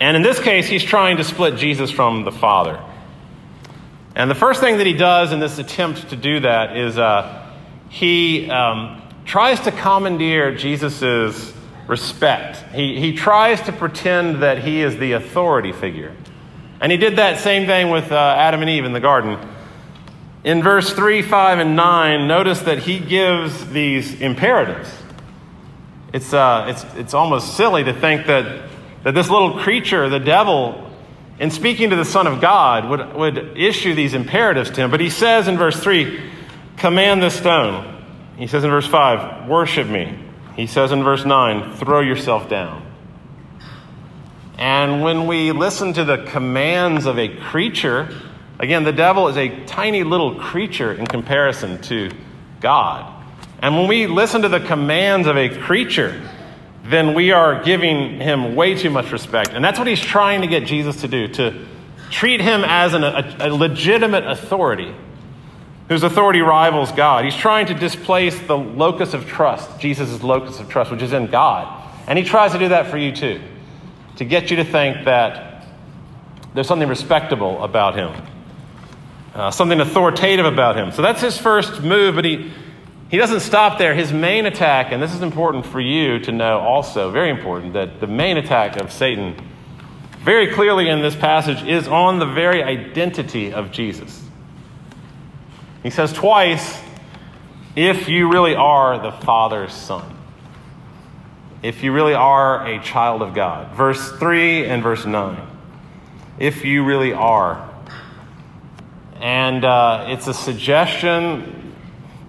And 0.00 0.16
in 0.16 0.22
this 0.22 0.40
case, 0.40 0.66
he's 0.66 0.82
trying 0.82 1.18
to 1.18 1.24
split 1.24 1.56
Jesus 1.56 1.90
from 1.90 2.24
the 2.24 2.32
Father. 2.32 2.82
And 4.14 4.30
the 4.30 4.34
first 4.34 4.60
thing 4.60 4.78
that 4.78 4.86
he 4.86 4.92
does 4.92 5.32
in 5.32 5.40
this 5.40 5.58
attempt 5.58 6.10
to 6.10 6.16
do 6.16 6.40
that 6.40 6.76
is 6.76 6.98
uh, 6.98 7.50
he 7.88 8.50
um, 8.50 9.00
tries 9.24 9.60
to 9.60 9.70
commandeer 9.70 10.54
Jesus' 10.54 11.52
respect. 11.86 12.74
He, 12.74 13.00
he 13.00 13.14
tries 13.14 13.60
to 13.62 13.72
pretend 13.72 14.42
that 14.42 14.58
he 14.58 14.82
is 14.82 14.98
the 14.98 15.12
authority 15.12 15.72
figure. 15.72 16.14
And 16.80 16.90
he 16.90 16.98
did 16.98 17.16
that 17.16 17.38
same 17.38 17.66
thing 17.66 17.90
with 17.90 18.10
uh, 18.10 18.16
Adam 18.16 18.60
and 18.60 18.68
Eve 18.68 18.84
in 18.84 18.92
the 18.92 19.00
garden. 19.00 19.38
In 20.44 20.62
verse 20.62 20.92
3, 20.92 21.22
5, 21.22 21.58
and 21.60 21.76
9, 21.76 22.26
notice 22.26 22.60
that 22.62 22.80
he 22.80 22.98
gives 22.98 23.70
these 23.70 24.20
imperatives. 24.20 24.90
It's, 26.12 26.34
uh, 26.34 26.66
it's, 26.68 26.84
it's 26.96 27.14
almost 27.14 27.56
silly 27.56 27.84
to 27.84 27.92
think 27.92 28.26
that, 28.26 28.68
that 29.04 29.14
this 29.14 29.30
little 29.30 29.60
creature, 29.60 30.08
the 30.08 30.18
devil, 30.18 30.90
in 31.38 31.50
speaking 31.50 31.90
to 31.90 31.96
the 31.96 32.04
Son 32.04 32.26
of 32.26 32.40
God, 32.40 32.88
would, 32.90 33.14
would 33.14 33.56
issue 33.56 33.94
these 33.94 34.14
imperatives 34.14 34.70
to 34.70 34.80
him. 34.80 34.90
But 34.90 35.00
he 35.00 35.10
says 35.10 35.46
in 35.46 35.56
verse 35.56 35.80
3, 35.80 36.20
command 36.76 37.22
this 37.22 37.36
stone. 37.36 38.04
He 38.36 38.48
says 38.48 38.64
in 38.64 38.70
verse 38.70 38.86
5, 38.86 39.48
worship 39.48 39.86
me. 39.86 40.18
He 40.56 40.66
says 40.66 40.90
in 40.90 41.04
verse 41.04 41.24
9, 41.24 41.76
throw 41.76 42.00
yourself 42.00 42.48
down. 42.48 42.84
And 44.58 45.02
when 45.02 45.26
we 45.26 45.52
listen 45.52 45.92
to 45.94 46.04
the 46.04 46.24
commands 46.24 47.06
of 47.06 47.18
a 47.18 47.28
creature, 47.28 48.08
again, 48.62 48.84
the 48.84 48.92
devil 48.92 49.28
is 49.28 49.36
a 49.36 49.64
tiny 49.66 50.04
little 50.04 50.36
creature 50.36 50.92
in 50.94 51.06
comparison 51.06 51.82
to 51.82 52.10
God. 52.60 53.22
And 53.60 53.76
when 53.76 53.88
we 53.88 54.06
listen 54.06 54.42
to 54.42 54.48
the 54.48 54.60
commands 54.60 55.26
of 55.26 55.36
a 55.36 55.48
creature, 55.48 56.20
then 56.84 57.14
we 57.14 57.32
are 57.32 57.62
giving 57.62 58.18
him 58.20 58.56
way 58.56 58.74
too 58.74 58.90
much 58.90 59.12
respect. 59.12 59.50
And 59.50 59.64
that's 59.64 59.78
what 59.78 59.86
he's 59.86 60.00
trying 60.00 60.40
to 60.40 60.46
get 60.46 60.64
Jesus 60.64 61.02
to 61.02 61.08
do 61.08 61.28
to 61.28 61.66
treat 62.10 62.40
him 62.40 62.62
as 62.64 62.94
an, 62.94 63.04
a, 63.04 63.36
a 63.40 63.54
legitimate 63.54 64.24
authority 64.24 64.94
whose 65.88 66.02
authority 66.02 66.40
rivals 66.40 66.90
God. 66.92 67.24
He's 67.24 67.36
trying 67.36 67.66
to 67.66 67.74
displace 67.74 68.38
the 68.40 68.56
locus 68.56 69.14
of 69.14 69.26
trust, 69.26 69.78
Jesus' 69.78 70.22
locus 70.22 70.58
of 70.58 70.68
trust, 70.68 70.90
which 70.90 71.02
is 71.02 71.12
in 71.12 71.26
God. 71.26 71.90
And 72.06 72.18
he 72.18 72.24
tries 72.24 72.52
to 72.52 72.58
do 72.58 72.68
that 72.68 72.88
for 72.88 72.98
you 72.98 73.12
too 73.12 73.40
to 74.16 74.24
get 74.24 74.50
you 74.50 74.56
to 74.56 74.64
think 74.64 75.04
that 75.04 75.66
there's 76.54 76.68
something 76.68 76.88
respectable 76.88 77.62
about 77.62 77.94
him, 77.94 78.12
uh, 79.34 79.50
something 79.50 79.80
authoritative 79.80 80.46
about 80.46 80.76
him. 80.76 80.92
So 80.92 81.02
that's 81.02 81.20
his 81.20 81.38
first 81.38 81.82
move, 81.82 82.14
but 82.14 82.24
he, 82.24 82.52
he 83.10 83.16
doesn't 83.16 83.40
stop 83.40 83.78
there. 83.78 83.94
His 83.94 84.12
main 84.12 84.46
attack, 84.46 84.92
and 84.92 85.02
this 85.02 85.14
is 85.14 85.22
important 85.22 85.66
for 85.66 85.80
you 85.80 86.18
to 86.20 86.32
know 86.32 86.58
also, 86.58 87.10
very 87.10 87.30
important, 87.30 87.72
that 87.74 88.00
the 88.00 88.06
main 88.06 88.36
attack 88.36 88.76
of 88.76 88.92
Satan, 88.92 89.36
very 90.20 90.52
clearly 90.52 90.88
in 90.88 91.00
this 91.02 91.16
passage, 91.16 91.62
is 91.62 91.88
on 91.88 92.18
the 92.18 92.26
very 92.26 92.62
identity 92.62 93.52
of 93.52 93.70
Jesus. 93.70 94.22
He 95.82 95.90
says 95.90 96.12
twice, 96.12 96.80
if 97.74 98.08
you 98.08 98.30
really 98.30 98.54
are 98.54 98.98
the 98.98 99.12
Father's 99.12 99.72
Son 99.72 100.12
if 101.62 101.84
you 101.84 101.92
really 101.92 102.14
are 102.14 102.66
a 102.66 102.82
child 102.82 103.22
of 103.22 103.34
God. 103.34 103.74
Verse 103.76 104.10
3 104.12 104.66
and 104.66 104.82
verse 104.82 105.06
9. 105.06 105.40
If 106.38 106.64
you 106.64 106.84
really 106.84 107.12
are. 107.12 107.70
And 109.22 109.64
uh, 109.64 110.06
it's 110.08 110.26
a 110.26 110.34
suggestion 110.34 111.76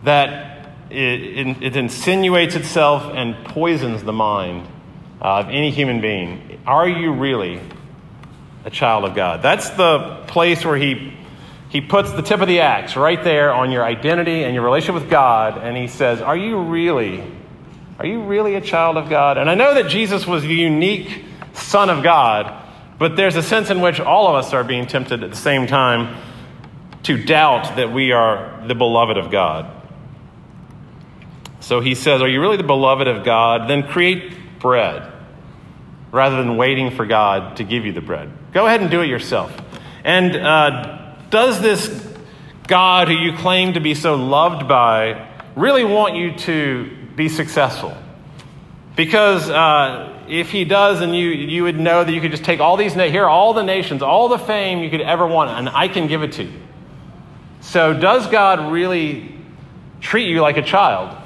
that 0.03 0.75
it, 0.91 1.63
it, 1.63 1.75
insinuates 1.75 2.53
itself 2.53 3.11
and 3.15 3.35
poisons 3.45 4.03
the 4.03 4.13
mind 4.13 4.67
of 5.19 5.49
any 5.49 5.71
human 5.71 6.01
being. 6.01 6.61
Are 6.67 6.87
you 6.87 7.13
really 7.13 7.59
a 8.63 8.69
child 8.69 9.05
of 9.05 9.15
God? 9.15 9.41
That's 9.41 9.71
the 9.71 10.23
place 10.27 10.63
where 10.63 10.77
he, 10.77 11.17
he 11.69 11.81
puts 11.81 12.11
the 12.11 12.21
tip 12.21 12.41
of 12.41 12.47
the 12.47 12.59
axe 12.59 12.95
right 12.95 13.23
there 13.23 13.51
on 13.51 13.71
your 13.71 13.83
identity 13.83 14.43
and 14.43 14.53
your 14.53 14.63
relationship 14.63 15.01
with 15.01 15.09
God, 15.09 15.57
and 15.57 15.75
he 15.75 15.87
says, 15.87 16.21
Are 16.21 16.37
you 16.37 16.61
really 16.61 17.23
are 17.99 18.05
you 18.05 18.23
really 18.23 18.55
a 18.55 18.61
child 18.61 18.97
of 18.97 19.09
God? 19.09 19.37
And 19.37 19.49
I 19.49 19.55
know 19.55 19.75
that 19.75 19.87
Jesus 19.87 20.27
was 20.27 20.43
the 20.43 20.53
unique 20.53 21.25
Son 21.53 21.89
of 21.89 22.03
God, 22.03 22.65
but 22.99 23.15
there's 23.15 23.35
a 23.35 23.43
sense 23.43 23.69
in 23.69 23.81
which 23.81 23.99
all 23.99 24.27
of 24.27 24.35
us 24.35 24.53
are 24.53 24.63
being 24.63 24.87
tempted 24.87 25.23
at 25.23 25.29
the 25.29 25.35
same 25.35 25.67
time 25.67 26.15
to 27.03 27.17
doubt 27.23 27.75
that 27.75 27.91
we 27.91 28.11
are 28.11 28.65
the 28.67 28.75
beloved 28.75 29.17
of 29.17 29.31
God. 29.31 29.69
So 31.59 31.79
he 31.79 31.95
says, 31.95 32.21
Are 32.21 32.27
you 32.27 32.41
really 32.41 32.57
the 32.57 32.63
beloved 32.63 33.07
of 33.07 33.23
God? 33.23 33.69
Then 33.69 33.83
create 33.83 34.59
bread 34.59 35.11
rather 36.11 36.37
than 36.37 36.57
waiting 36.57 36.91
for 36.91 37.05
God 37.05 37.57
to 37.57 37.63
give 37.63 37.85
you 37.85 37.91
the 37.91 38.01
bread. 38.01 38.31
Go 38.53 38.67
ahead 38.67 38.81
and 38.81 38.91
do 38.91 39.01
it 39.01 39.07
yourself. 39.07 39.55
And 40.03 40.35
uh, 40.35 41.15
does 41.29 41.61
this 41.61 42.13
God 42.67 43.07
who 43.07 43.15
you 43.15 43.33
claim 43.33 43.73
to 43.73 43.79
be 43.79 43.95
so 43.95 44.15
loved 44.15 44.67
by 44.67 45.27
really 45.55 45.83
want 45.83 46.15
you 46.15 46.33
to 46.33 46.89
be 47.15 47.29
successful. 47.29 47.95
Because 48.95 49.49
uh, 49.49 50.23
if 50.27 50.49
he 50.49 50.65
does, 50.65 51.01
and 51.01 51.15
you, 51.15 51.29
you 51.29 51.63
would 51.63 51.79
know 51.79 52.03
that 52.03 52.11
you 52.11 52.21
could 52.21 52.31
just 52.31 52.43
take 52.43 52.59
all 52.59 52.77
these, 52.77 52.93
here 52.93 53.25
are 53.25 53.29
all 53.29 53.53
the 53.53 53.63
nations, 53.63 54.01
all 54.01 54.29
the 54.29 54.37
fame 54.37 54.79
you 54.79 54.89
could 54.89 55.01
ever 55.01 55.25
want, 55.25 55.49
and 55.51 55.69
I 55.69 55.87
can 55.87 56.07
give 56.07 56.23
it 56.23 56.33
to 56.33 56.43
you. 56.43 56.62
So, 57.63 57.93
does 57.93 58.27
God 58.27 58.71
really 58.71 59.35
treat 60.01 60.27
you 60.27 60.41
like 60.41 60.57
a 60.57 60.61
child? 60.61 61.17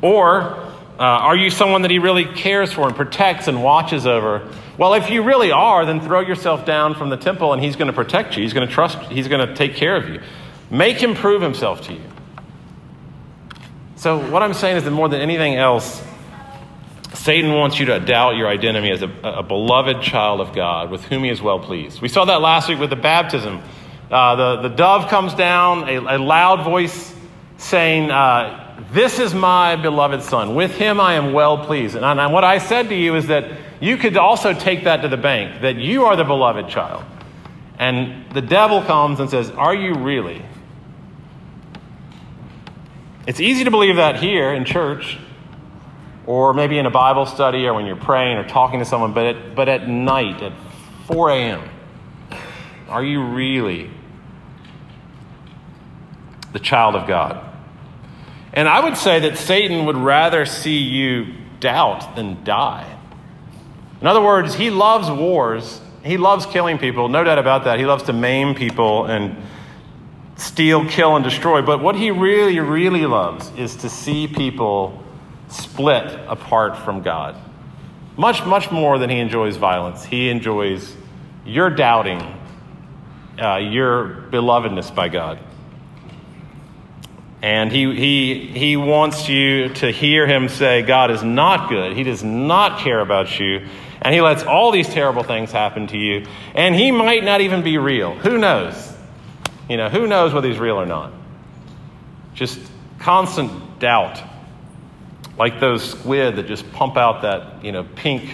Or 0.00 0.54
uh, 0.98 1.02
are 1.02 1.36
you 1.36 1.50
someone 1.50 1.82
that 1.82 1.90
he 1.90 1.98
really 1.98 2.24
cares 2.24 2.72
for 2.72 2.86
and 2.86 2.94
protects 2.94 3.48
and 3.48 3.62
watches 3.62 4.06
over? 4.06 4.48
Well, 4.78 4.94
if 4.94 5.10
you 5.10 5.24
really 5.24 5.50
are, 5.50 5.84
then 5.84 6.00
throw 6.00 6.20
yourself 6.20 6.64
down 6.64 6.94
from 6.94 7.10
the 7.10 7.16
temple 7.16 7.52
and 7.52 7.62
he's 7.62 7.74
going 7.74 7.88
to 7.88 7.92
protect 7.92 8.36
you. 8.36 8.44
He's 8.44 8.52
going 8.52 8.66
to 8.66 8.72
trust, 8.72 8.98
he's 9.10 9.26
going 9.26 9.46
to 9.46 9.54
take 9.54 9.74
care 9.74 9.96
of 9.96 10.08
you. 10.08 10.20
Make 10.70 10.98
him 10.98 11.14
prove 11.14 11.42
himself 11.42 11.82
to 11.88 11.92
you. 11.92 12.02
So, 13.96 14.30
what 14.30 14.42
I'm 14.42 14.54
saying 14.54 14.76
is 14.76 14.84
that 14.84 14.92
more 14.92 15.08
than 15.08 15.20
anything 15.20 15.56
else, 15.56 16.00
Satan 17.12 17.54
wants 17.54 17.80
you 17.80 17.86
to 17.86 17.98
doubt 17.98 18.36
your 18.36 18.46
identity 18.46 18.90
as 18.92 19.02
a, 19.02 19.10
a 19.24 19.42
beloved 19.42 20.00
child 20.00 20.40
of 20.40 20.54
God 20.54 20.92
with 20.92 21.04
whom 21.04 21.24
he 21.24 21.30
is 21.30 21.42
well 21.42 21.58
pleased. 21.58 22.00
We 22.00 22.08
saw 22.08 22.24
that 22.26 22.40
last 22.40 22.68
week 22.68 22.78
with 22.78 22.90
the 22.90 22.96
baptism. 22.96 23.62
Uh, 24.10 24.36
the, 24.36 24.68
the 24.68 24.74
dove 24.74 25.08
comes 25.08 25.34
down, 25.34 25.88
a, 25.88 26.16
a 26.16 26.18
loud 26.18 26.64
voice 26.64 27.14
saying, 27.58 28.10
uh, 28.10 28.84
this 28.92 29.18
is 29.18 29.34
my 29.34 29.76
beloved 29.76 30.22
son. 30.22 30.54
With 30.54 30.76
him 30.76 31.00
I 31.00 31.14
am 31.14 31.32
well 31.32 31.64
pleased. 31.64 31.96
And, 31.96 32.04
and 32.04 32.32
what 32.32 32.44
I 32.44 32.58
said 32.58 32.88
to 32.90 32.94
you 32.94 33.16
is 33.16 33.26
that 33.28 33.50
you 33.80 33.96
could 33.96 34.16
also 34.16 34.52
take 34.52 34.84
that 34.84 35.02
to 35.02 35.08
the 35.08 35.16
bank, 35.16 35.62
that 35.62 35.76
you 35.76 36.04
are 36.04 36.16
the 36.16 36.24
beloved 36.24 36.68
child. 36.68 37.04
And 37.78 38.32
the 38.32 38.40
devil 38.40 38.82
comes 38.82 39.20
and 39.20 39.28
says, 39.28 39.50
Are 39.50 39.74
you 39.74 39.94
really? 39.94 40.42
It's 43.26 43.40
easy 43.40 43.64
to 43.64 43.70
believe 43.70 43.96
that 43.96 44.16
here 44.16 44.54
in 44.54 44.64
church, 44.64 45.18
or 46.26 46.54
maybe 46.54 46.78
in 46.78 46.86
a 46.86 46.90
Bible 46.90 47.26
study, 47.26 47.66
or 47.66 47.74
when 47.74 47.86
you're 47.86 47.96
praying 47.96 48.38
or 48.38 48.48
talking 48.48 48.78
to 48.78 48.84
someone, 48.84 49.12
but 49.12 49.26
at, 49.26 49.54
but 49.54 49.68
at 49.68 49.88
night, 49.88 50.42
at 50.42 50.52
4 51.06 51.30
a.m., 51.30 51.68
are 52.88 53.04
you 53.04 53.22
really 53.22 53.90
the 56.52 56.58
child 56.58 56.94
of 56.94 57.06
God? 57.06 57.42
And 58.52 58.68
I 58.68 58.80
would 58.80 58.96
say 58.96 59.20
that 59.20 59.36
Satan 59.36 59.86
would 59.86 59.96
rather 59.96 60.46
see 60.46 60.78
you 60.78 61.34
doubt 61.60 62.16
than 62.16 62.42
die. 62.44 62.90
In 64.00 64.06
other 64.06 64.22
words, 64.22 64.54
he 64.54 64.70
loves 64.70 65.10
wars. 65.10 65.80
He 66.04 66.16
loves 66.16 66.46
killing 66.46 66.78
people, 66.78 67.08
no 67.08 67.24
doubt 67.24 67.38
about 67.38 67.64
that. 67.64 67.78
He 67.78 67.84
loves 67.84 68.04
to 68.04 68.12
maim 68.12 68.54
people 68.54 69.06
and 69.06 69.36
steal, 70.36 70.86
kill, 70.88 71.16
and 71.16 71.24
destroy. 71.24 71.62
But 71.62 71.82
what 71.82 71.96
he 71.96 72.10
really, 72.10 72.60
really 72.60 73.06
loves 73.06 73.50
is 73.56 73.76
to 73.76 73.88
see 73.88 74.28
people 74.28 75.02
split 75.48 76.18
apart 76.28 76.76
from 76.76 77.02
God. 77.02 77.36
Much, 78.16 78.44
much 78.46 78.70
more 78.70 78.98
than 78.98 79.10
he 79.10 79.18
enjoys 79.18 79.56
violence. 79.56 80.04
He 80.04 80.30
enjoys 80.30 80.94
your 81.44 81.70
doubting, 81.70 82.35
uh, 83.40 83.56
your 83.56 84.08
belovedness 84.30 84.94
by 84.94 85.08
God. 85.08 85.38
And 87.42 87.70
he, 87.70 87.94
he, 87.94 88.46
he 88.48 88.76
wants 88.76 89.28
you 89.28 89.68
to 89.74 89.90
hear 89.90 90.26
him 90.26 90.48
say, 90.48 90.82
God 90.82 91.10
is 91.10 91.22
not 91.22 91.68
good. 91.68 91.96
He 91.96 92.02
does 92.02 92.24
not 92.24 92.80
care 92.80 93.00
about 93.00 93.38
you. 93.38 93.66
And 94.00 94.14
he 94.14 94.20
lets 94.20 94.42
all 94.42 94.72
these 94.72 94.88
terrible 94.88 95.22
things 95.22 95.52
happen 95.52 95.86
to 95.88 95.98
you. 95.98 96.26
And 96.54 96.74
he 96.74 96.90
might 96.90 97.24
not 97.24 97.40
even 97.40 97.62
be 97.62 97.78
real. 97.78 98.14
Who 98.14 98.38
knows? 98.38 98.92
You 99.68 99.76
know, 99.76 99.88
who 99.88 100.06
knows 100.06 100.32
whether 100.32 100.48
he's 100.48 100.58
real 100.58 100.76
or 100.76 100.86
not? 100.86 101.12
Just 102.34 102.58
constant 102.98 103.78
doubt. 103.78 104.22
Like 105.38 105.60
those 105.60 105.90
squid 105.90 106.36
that 106.36 106.46
just 106.46 106.70
pump 106.72 106.96
out 106.96 107.22
that, 107.22 107.64
you 107.64 107.72
know, 107.72 107.84
pink 107.84 108.30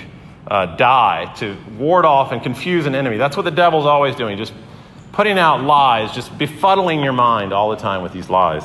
uh, 0.46 0.76
dye 0.76 1.32
to 1.36 1.56
ward 1.78 2.04
off 2.04 2.32
and 2.32 2.42
confuse 2.42 2.86
an 2.86 2.94
enemy. 2.94 3.16
That's 3.16 3.36
what 3.36 3.44
the 3.44 3.50
devil's 3.50 3.86
always 3.86 4.14
doing, 4.14 4.38
just 4.38 4.52
putting 5.12 5.38
out 5.38 5.62
lies, 5.62 6.12
just 6.12 6.36
befuddling 6.38 7.04
your 7.04 7.12
mind 7.12 7.52
all 7.52 7.70
the 7.70 7.76
time 7.76 8.02
with 8.02 8.12
these 8.12 8.30
lies. 8.30 8.64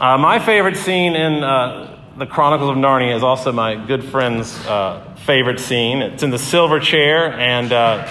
Uh, 0.00 0.16
my 0.16 0.38
favorite 0.38 0.76
scene 0.76 1.14
in 1.14 1.42
uh, 1.42 2.00
the 2.16 2.26
Chronicles 2.26 2.70
of 2.70 2.76
Narnia 2.76 3.14
is 3.16 3.22
also 3.22 3.52
my 3.52 3.74
good 3.74 4.04
friend's 4.04 4.54
uh, 4.66 5.14
favorite 5.26 5.58
scene. 5.58 6.00
It's 6.00 6.22
in 6.22 6.30
the 6.30 6.38
silver 6.38 6.78
chair, 6.78 7.32
and 7.32 7.72
uh, 7.72 8.08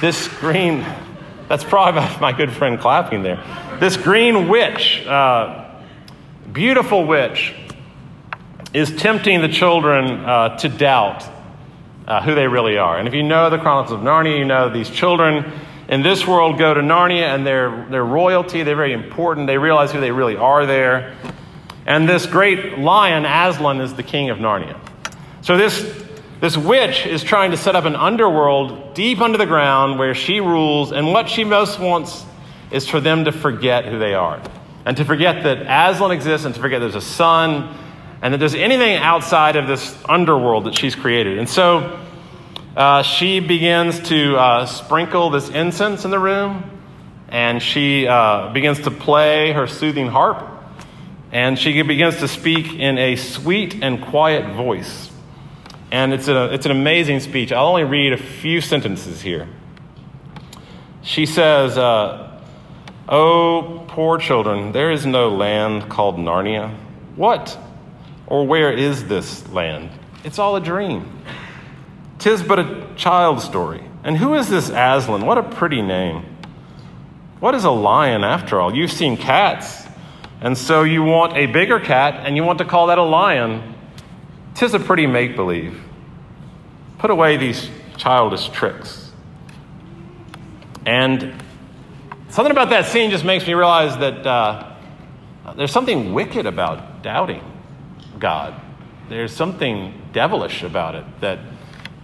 this 0.00 0.28
green, 0.38 0.86
that's 1.48 1.64
probably 1.64 2.02
my 2.20 2.32
good 2.32 2.52
friend 2.52 2.78
clapping 2.78 3.22
there. 3.22 3.42
This 3.80 3.96
green 3.96 4.48
witch, 4.48 5.04
uh, 5.04 5.68
beautiful 6.52 7.06
witch, 7.06 7.54
is 8.72 8.94
tempting 8.96 9.40
the 9.40 9.48
children 9.48 10.24
uh, 10.24 10.56
to 10.58 10.68
doubt 10.68 11.24
who 12.24 12.36
they 12.36 12.46
really 12.46 12.78
are. 12.78 12.98
And 12.98 13.08
if 13.08 13.14
you 13.14 13.24
know 13.24 13.50
the 13.50 13.58
Chronicles 13.58 13.98
of 13.98 14.04
Narnia, 14.04 14.38
you 14.38 14.44
know 14.44 14.70
these 14.70 14.88
children 14.88 15.52
in 15.88 16.02
this 16.02 16.26
world 16.26 16.58
go 16.58 16.74
to 16.74 16.80
Narnia 16.80 17.34
and 17.34 17.46
they're, 17.46 17.86
they're 17.90 18.04
royalty, 18.04 18.62
they're 18.62 18.76
very 18.76 18.92
important, 18.92 19.46
they 19.46 19.58
realize 19.58 19.92
who 19.92 20.00
they 20.00 20.10
really 20.10 20.36
are 20.36 20.66
there. 20.66 21.16
And 21.86 22.08
this 22.08 22.26
great 22.26 22.78
lion, 22.78 23.24
Aslan, 23.24 23.80
is 23.80 23.94
the 23.94 24.02
king 24.02 24.30
of 24.30 24.38
Narnia. 24.38 24.78
So 25.42 25.56
this, 25.56 26.04
this 26.40 26.56
witch 26.56 27.06
is 27.06 27.22
trying 27.22 27.52
to 27.52 27.56
set 27.56 27.76
up 27.76 27.84
an 27.84 27.94
underworld 27.94 28.94
deep 28.94 29.20
under 29.20 29.38
the 29.38 29.46
ground 29.46 29.98
where 29.98 30.14
she 30.14 30.40
rules, 30.40 30.90
and 30.90 31.12
what 31.12 31.28
she 31.28 31.44
most 31.44 31.78
wants 31.78 32.24
is 32.72 32.88
for 32.88 33.00
them 33.00 33.24
to 33.26 33.32
forget 33.32 33.84
who 33.84 34.00
they 34.00 34.14
are. 34.14 34.42
And 34.84 34.96
to 34.96 35.04
forget 35.04 35.44
that 35.44 35.62
Aslan 35.62 36.10
exists, 36.10 36.44
and 36.44 36.54
to 36.54 36.60
forget 36.60 36.80
there's 36.80 36.96
a 36.96 37.00
sun, 37.00 37.76
and 38.22 38.34
that 38.34 38.38
there's 38.38 38.54
anything 38.56 38.96
outside 38.96 39.54
of 39.54 39.68
this 39.68 39.96
underworld 40.08 40.64
that 40.64 40.76
she's 40.76 40.96
created. 40.96 41.38
And 41.38 41.48
so 41.48 42.04
uh, 42.76 43.02
she 43.02 43.40
begins 43.40 44.00
to 44.00 44.36
uh, 44.36 44.66
sprinkle 44.66 45.30
this 45.30 45.48
incense 45.48 46.04
in 46.04 46.10
the 46.10 46.18
room, 46.18 46.78
and 47.28 47.62
she 47.62 48.06
uh, 48.06 48.52
begins 48.52 48.80
to 48.80 48.90
play 48.90 49.52
her 49.52 49.66
soothing 49.66 50.08
harp, 50.08 50.46
and 51.32 51.58
she 51.58 51.80
begins 51.80 52.18
to 52.18 52.28
speak 52.28 52.74
in 52.74 52.98
a 52.98 53.16
sweet 53.16 53.82
and 53.82 54.04
quiet 54.04 54.54
voice. 54.54 55.10
And 55.90 56.12
it's, 56.12 56.28
a, 56.28 56.52
it's 56.52 56.66
an 56.66 56.72
amazing 56.72 57.20
speech. 57.20 57.50
I'll 57.50 57.68
only 57.68 57.84
read 57.84 58.12
a 58.12 58.18
few 58.18 58.60
sentences 58.60 59.22
here. 59.22 59.48
She 61.00 61.24
says, 61.24 61.78
uh, 61.78 62.42
Oh, 63.08 63.84
poor 63.88 64.18
children, 64.18 64.72
there 64.72 64.90
is 64.90 65.06
no 65.06 65.30
land 65.30 65.88
called 65.88 66.16
Narnia. 66.16 66.76
What 67.14 67.56
or 68.26 68.46
where 68.46 68.72
is 68.72 69.06
this 69.06 69.48
land? 69.48 69.90
It's 70.24 70.38
all 70.38 70.56
a 70.56 70.60
dream. 70.60 71.22
Tis 72.18 72.42
but 72.42 72.58
a 72.58 72.86
child's 72.96 73.44
story. 73.44 73.82
And 74.02 74.16
who 74.16 74.34
is 74.34 74.48
this 74.48 74.68
Aslan? 74.68 75.26
What 75.26 75.38
a 75.38 75.42
pretty 75.42 75.82
name. 75.82 76.24
What 77.40 77.54
is 77.54 77.64
a 77.64 77.70
lion 77.70 78.24
after 78.24 78.60
all? 78.60 78.74
You've 78.74 78.92
seen 78.92 79.16
cats, 79.16 79.84
and 80.40 80.56
so 80.56 80.84
you 80.84 81.02
want 81.02 81.36
a 81.36 81.46
bigger 81.46 81.78
cat, 81.80 82.26
and 82.26 82.36
you 82.36 82.44
want 82.44 82.58
to 82.58 82.64
call 82.64 82.86
that 82.86 82.98
a 82.98 83.02
lion. 83.02 83.74
Tis 84.54 84.72
a 84.74 84.78
pretty 84.78 85.06
make 85.06 85.36
believe. 85.36 85.82
Put 86.98 87.10
away 87.10 87.36
these 87.36 87.68
childish 87.98 88.48
tricks. 88.48 89.12
And 90.86 91.34
something 92.30 92.52
about 92.52 92.70
that 92.70 92.86
scene 92.86 93.10
just 93.10 93.24
makes 93.24 93.46
me 93.46 93.54
realize 93.54 93.98
that 93.98 94.26
uh, 94.26 94.76
there's 95.56 95.72
something 95.72 96.14
wicked 96.14 96.46
about 96.46 97.02
doubting 97.02 97.42
God. 98.18 98.54
There's 99.08 99.32
something 99.32 100.00
devilish 100.12 100.62
about 100.62 100.94
it 100.94 101.04
that 101.20 101.38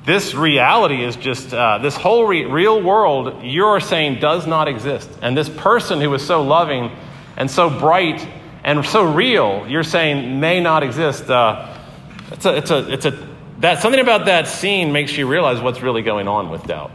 this 0.05 0.35
reality 0.35 1.05
is 1.05 1.17
just, 1.17 1.55
uh, 1.55 1.79
this 1.79 1.97
whole 1.97 2.27
re- 2.27 2.45
real 2.45 2.83
world 2.83 3.45
you're 3.45 3.81
saying 3.81 4.19
does 4.19 4.47
not 4.47 4.67
exist. 4.67 5.09
And 5.23 5.37
this 5.37 5.49
person 5.49 6.01
who 6.01 6.13
is 6.15 6.27
so 6.27 6.43
loving 6.43 6.91
and 7.37 7.51
so 7.51 7.71
bright 7.71 8.27
and 8.65 8.85
so 8.85 9.05
real, 9.05 9.67
you're 9.69 9.85
saying 9.85 10.41
may 10.41 10.61
not 10.61 10.83
exist. 10.83 11.31
Uh, 11.31 11.79
it's 12.33 12.45
a, 12.45 12.57
it's 12.57 12.71
a, 12.71 12.93
it's 12.93 13.07
a, 13.07 13.29
that, 13.61 13.81
something 13.81 14.01
about 14.01 14.27
that 14.27 14.49
scene 14.49 14.93
makes 14.93 15.17
you 15.17 15.29
realize 15.29 15.61
what's 15.61 15.83
really 15.83 16.03
going 16.03 16.27
on 16.27 16.51
with 16.51 16.65
doubt. 16.65 16.91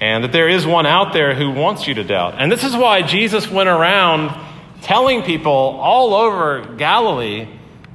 And 0.00 0.24
that 0.24 0.32
there 0.32 0.48
is 0.48 0.66
one 0.66 0.86
out 0.86 1.12
there 1.12 1.34
who 1.36 1.52
wants 1.52 1.86
you 1.86 1.94
to 1.94 2.04
doubt. 2.04 2.34
And 2.36 2.50
this 2.50 2.64
is 2.64 2.74
why 2.74 3.02
Jesus 3.02 3.48
went 3.48 3.68
around 3.68 4.36
telling 4.80 5.22
people 5.22 5.52
all 5.52 6.14
over 6.14 6.74
Galilee 6.76 7.46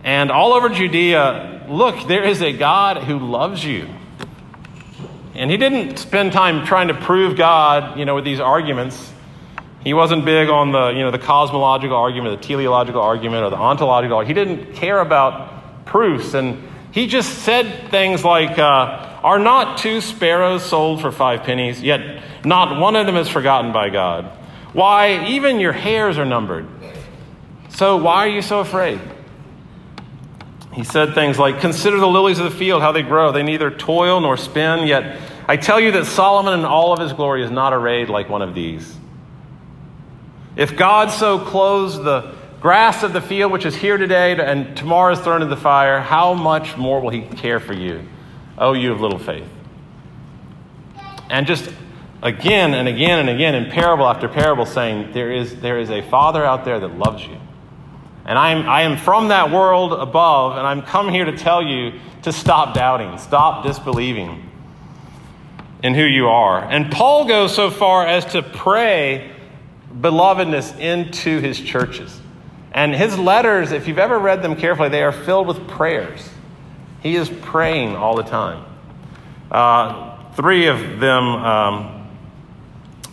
and 0.06 0.32
all 0.32 0.54
over 0.54 0.70
Judea 0.70 1.58
look, 1.68 2.08
there 2.08 2.24
is 2.24 2.42
a 2.42 2.54
God 2.54 2.98
who 2.98 3.20
loves 3.20 3.64
you. 3.64 3.88
And 5.38 5.52
he 5.52 5.58
didn't 5.58 5.98
spend 5.98 6.34
time 6.34 6.66
trying 6.66 6.88
to 6.88 6.96
prove 6.96 7.38
God, 7.38 8.00
you 8.00 8.06
know, 8.06 8.16
with 8.16 8.26
these 8.26 8.40
arguments. 8.40 9.14
He 9.84 9.94
wasn't 9.94 10.26
big 10.26 10.50
on 10.50 10.72
the, 10.72 10.90
you 10.90 11.00
know, 11.00 11.12
the 11.12 11.20
cosmological 11.20 11.96
argument, 11.96 12.42
the 12.42 12.48
teleological 12.48 13.00
argument, 13.00 13.44
or 13.44 13.52
the 13.52 13.56
ontological. 13.56 14.20
He 14.22 14.34
didn't 14.34 14.74
care 14.74 15.00
about 15.00 15.86
proofs, 15.86 16.34
and 16.34 16.68
he 16.92 17.06
just 17.06 17.44
said 17.44 17.92
things 17.92 18.26
like, 18.26 18.58
uh, 18.58 19.20
"Are 19.24 19.38
not 19.38 19.78
two 19.78 20.02
sparrows 20.02 20.66
sold 20.66 21.02
for 21.02 21.12
five 21.12 21.44
pennies? 21.44 21.84
Yet 21.84 22.24
not 22.44 22.80
one 22.80 22.96
of 22.96 23.06
them 23.06 23.16
is 23.16 23.30
forgotten 23.30 23.72
by 23.72 23.90
God. 23.90 24.26
Why, 24.74 25.24
even 25.28 25.60
your 25.60 25.72
hairs 25.72 26.18
are 26.18 26.26
numbered. 26.26 26.68
So 27.70 27.98
why 27.98 28.26
are 28.26 28.30
you 28.30 28.42
so 28.42 28.60
afraid?" 28.60 29.00
He 30.78 30.84
said 30.84 31.16
things 31.16 31.40
like, 31.40 31.60
Consider 31.60 31.98
the 31.98 32.08
lilies 32.08 32.38
of 32.38 32.46
the 32.46 32.56
field, 32.56 32.84
how 32.84 32.92
they 32.92 33.02
grow. 33.02 33.32
They 33.32 33.42
neither 33.42 33.72
toil 33.72 34.22
nor 34.22 34.38
spin, 34.38 34.86
yet 34.86 35.20
I 35.48 35.58
tell 35.58 35.80
you 35.80 35.92
that 35.94 36.06
Solomon 36.06 36.60
in 36.60 36.66
all 36.66 36.94
of 36.94 37.00
his 37.00 37.14
glory 37.14 37.44
is 37.44 37.50
not 37.50 37.74
arrayed 37.74 38.10
like 38.10 38.30
one 38.30 38.44
of 38.44 38.54
these. 38.54 38.96
If 40.56 40.78
God 40.78 41.10
so 41.10 41.40
clothes 41.40 41.98
the 41.98 42.36
grass 42.62 43.02
of 43.02 43.12
the 43.12 43.22
field, 43.22 43.52
which 43.52 43.66
is 43.66 43.76
here 43.76 43.98
today 43.98 44.38
and 44.38 44.78
tomorrow 44.78 45.14
is 45.14 45.20
thrown 45.20 45.42
into 45.42 45.56
the 45.56 45.60
fire, 45.60 46.00
how 46.00 46.36
much 46.36 46.78
more 46.78 47.02
will 47.02 47.10
he 47.10 47.22
care 47.24 47.60
for 47.60 47.74
you? 47.74 48.08
Oh, 48.56 48.74
you 48.74 48.92
of 48.92 49.02
little 49.02 49.18
faith. 49.18 49.50
And 51.32 51.48
just 51.48 51.72
again 52.22 52.76
and 52.76 52.88
again 52.88 53.18
and 53.18 53.30
again 53.30 53.56
in 53.56 53.72
parable 53.72 54.06
after 54.06 54.28
parable 54.28 54.68
saying, 54.68 55.12
there 55.12 55.32
is, 55.32 55.60
there 55.60 55.80
is 55.80 55.90
a 55.90 56.08
father 56.08 56.46
out 56.46 56.66
there 56.66 56.80
that 56.80 57.00
loves 57.00 57.26
you. 57.26 57.40
And 58.28 58.38
I'm, 58.38 58.68
I 58.68 58.82
am 58.82 58.98
from 58.98 59.30
that 59.30 59.52
world 59.52 59.94
above, 59.94 60.58
and 60.58 60.68
I'm 60.68 60.82
come 60.82 61.08
here 61.10 61.26
to 61.26 61.38
tell 61.38 61.64
you 61.64 62.00
to 62.24 62.34
stop 62.34 62.74
doubting, 62.74 63.18
stop 63.18 63.64
disbelieving 63.64 64.44
in 65.82 65.94
who 65.94 66.04
you 66.04 66.28
are. 66.28 66.62
And 66.62 66.92
Paul 66.92 67.26
goes 67.26 67.56
so 67.56 67.72
far 67.72 68.06
as 68.06 68.26
to 68.34 68.44
pray 68.44 69.32
belovedness 69.96 70.78
into 70.78 71.40
his 71.40 71.60
churches. 71.60 72.20
And 72.74 72.94
his 72.94 73.18
letters, 73.18 73.72
if 73.72 73.88
you've 73.88 73.98
ever 73.98 74.20
read 74.20 74.44
them 74.44 74.56
carefully, 74.56 74.90
they 74.90 75.04
are 75.04 75.14
filled 75.14 75.48
with 75.48 75.66
prayers. 75.68 76.30
He 77.02 77.16
is 77.16 77.30
praying 77.30 77.96
all 77.96 78.16
the 78.16 78.24
time. 78.24 78.66
Uh, 79.50 80.32
three 80.34 80.68
of 80.68 81.00
them, 81.00 81.24
um, 81.24 81.97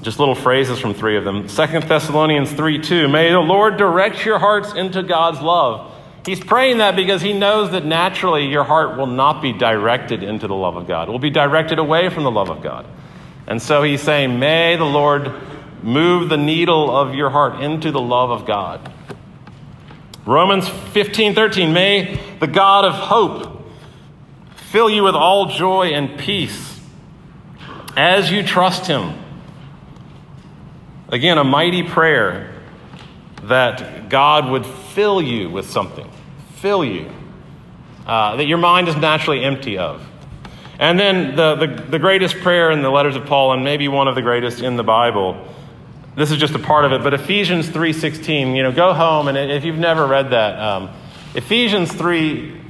just 0.04 0.18
little 0.18 0.34
phrases 0.34 0.78
from 0.78 0.92
three 0.92 1.16
of 1.16 1.24
them. 1.24 1.48
Second 1.48 1.84
Thessalonians 1.84 2.52
3 2.52 2.78
2. 2.78 3.08
May 3.08 3.32
the 3.32 3.40
Lord 3.40 3.78
direct 3.78 4.24
your 4.24 4.38
hearts 4.38 4.74
into 4.74 5.02
God's 5.02 5.40
love. 5.40 5.92
He's 6.26 6.40
praying 6.40 6.78
that 6.78 6.94
because 6.94 7.22
he 7.22 7.32
knows 7.32 7.70
that 7.72 7.86
naturally 7.86 8.46
your 8.46 8.64
heart 8.64 8.98
will 8.98 9.06
not 9.06 9.40
be 9.40 9.52
directed 9.52 10.22
into 10.22 10.46
the 10.46 10.54
love 10.54 10.76
of 10.76 10.86
God, 10.86 11.08
it 11.08 11.10
will 11.10 11.18
be 11.18 11.30
directed 11.30 11.78
away 11.78 12.10
from 12.10 12.24
the 12.24 12.30
love 12.30 12.50
of 12.50 12.62
God. 12.62 12.86
And 13.46 13.60
so 13.60 13.82
he's 13.82 14.02
saying, 14.02 14.38
May 14.38 14.76
the 14.76 14.84
Lord 14.84 15.32
move 15.82 16.28
the 16.28 16.36
needle 16.36 16.94
of 16.94 17.14
your 17.14 17.30
heart 17.30 17.62
into 17.62 17.90
the 17.90 18.00
love 18.00 18.30
of 18.30 18.46
God. 18.46 18.92
Romans 20.26 20.68
15 20.68 21.34
13. 21.34 21.72
May 21.72 22.20
the 22.40 22.46
God 22.46 22.84
of 22.84 22.92
hope 22.92 23.64
fill 24.54 24.90
you 24.90 25.02
with 25.02 25.14
all 25.14 25.46
joy 25.46 25.88
and 25.88 26.18
peace 26.18 26.78
as 27.96 28.30
you 28.30 28.42
trust 28.42 28.86
him. 28.86 29.23
Again, 31.14 31.38
a 31.38 31.44
mighty 31.44 31.84
prayer 31.84 32.52
that 33.44 34.08
God 34.08 34.50
would 34.50 34.66
fill 34.66 35.22
you 35.22 35.48
with 35.48 35.70
something, 35.70 36.10
fill 36.56 36.84
you, 36.84 37.08
uh, 38.04 38.34
that 38.34 38.46
your 38.46 38.58
mind 38.58 38.88
is 38.88 38.96
naturally 38.96 39.44
empty 39.44 39.78
of. 39.78 40.04
And 40.76 40.98
then 40.98 41.36
the, 41.36 41.54
the, 41.54 41.66
the 41.82 41.98
greatest 42.00 42.34
prayer 42.38 42.72
in 42.72 42.82
the 42.82 42.90
letters 42.90 43.14
of 43.14 43.26
Paul, 43.26 43.52
and 43.52 43.62
maybe 43.62 43.86
one 43.86 44.08
of 44.08 44.16
the 44.16 44.22
greatest 44.22 44.60
in 44.60 44.74
the 44.74 44.82
Bible, 44.82 45.46
this 46.16 46.32
is 46.32 46.38
just 46.38 46.56
a 46.56 46.58
part 46.58 46.84
of 46.84 46.90
it, 46.90 47.04
but 47.04 47.14
Ephesians 47.14 47.68
3.16, 47.68 48.56
you 48.56 48.64
know, 48.64 48.72
go 48.72 48.92
home, 48.92 49.28
and 49.28 49.38
if 49.38 49.64
you've 49.64 49.78
never 49.78 50.08
read 50.08 50.30
that, 50.30 50.58
um, 50.58 50.90
Ephesians 51.36 51.92
3, 51.92 52.60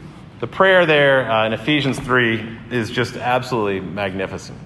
the 0.41 0.47
prayer 0.47 0.85
there 0.85 1.31
uh, 1.31 1.47
in 1.47 1.55
Ephesians 1.55 1.99
3 1.99 2.59
is 2.71 2.91
just 2.91 3.17
absolutely 3.17 3.81
magnificent. 3.81 4.59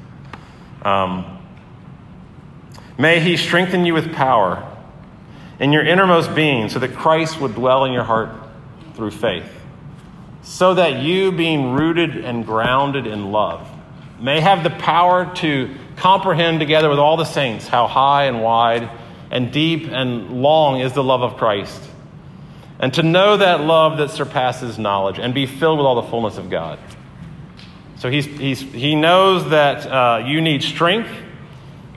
Um, 0.82 1.37
May 2.98 3.20
he 3.20 3.36
strengthen 3.36 3.86
you 3.86 3.94
with 3.94 4.12
power 4.12 4.76
in 5.60 5.72
your 5.72 5.86
innermost 5.86 6.34
being, 6.34 6.68
so 6.68 6.80
that 6.80 6.94
Christ 6.94 7.40
would 7.40 7.54
dwell 7.54 7.84
in 7.84 7.92
your 7.92 8.04
heart 8.04 8.30
through 8.94 9.12
faith, 9.12 9.48
so 10.42 10.74
that 10.74 11.00
you, 11.00 11.32
being 11.32 11.72
rooted 11.72 12.16
and 12.16 12.44
grounded 12.44 13.06
in 13.06 13.30
love, 13.32 13.68
may 14.20 14.40
have 14.40 14.64
the 14.64 14.70
power 14.70 15.32
to 15.36 15.74
comprehend 15.96 16.60
together 16.60 16.88
with 16.88 16.98
all 16.98 17.16
the 17.16 17.24
saints 17.24 17.68
how 17.68 17.86
high 17.86 18.24
and 18.24 18.42
wide 18.42 18.90
and 19.30 19.52
deep 19.52 19.88
and 19.88 20.42
long 20.42 20.80
is 20.80 20.92
the 20.92 21.02
love 21.02 21.22
of 21.22 21.36
Christ, 21.36 21.82
and 22.80 22.94
to 22.94 23.02
know 23.02 23.36
that 23.36 23.60
love 23.60 23.98
that 23.98 24.10
surpasses 24.10 24.78
knowledge 24.78 25.18
and 25.18 25.34
be 25.34 25.46
filled 25.46 25.78
with 25.78 25.86
all 25.86 26.00
the 26.02 26.08
fullness 26.08 26.38
of 26.38 26.50
God. 26.50 26.78
So 27.96 28.10
he's, 28.10 28.26
he's, 28.26 28.60
he 28.60 28.94
knows 28.94 29.50
that 29.50 29.86
uh, 29.86 30.24
you 30.24 30.40
need 30.40 30.62
strength 30.62 31.10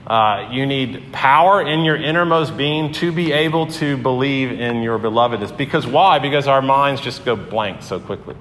uh, 0.06 0.48
you 0.50 0.66
need 0.66 1.12
power 1.12 1.62
in 1.62 1.84
your 1.84 1.96
innermost 1.96 2.56
being 2.56 2.92
to 2.92 3.12
be 3.12 3.32
able 3.32 3.68
to 3.68 3.96
believe 3.96 4.50
in 4.50 4.82
your 4.82 4.98
belovedness. 4.98 5.56
Because 5.56 5.86
why? 5.86 6.18
Because 6.18 6.48
our 6.48 6.62
minds 6.62 7.00
just 7.00 7.24
go 7.24 7.36
blank 7.36 7.82
so 7.82 8.00
quickly. 8.00 8.34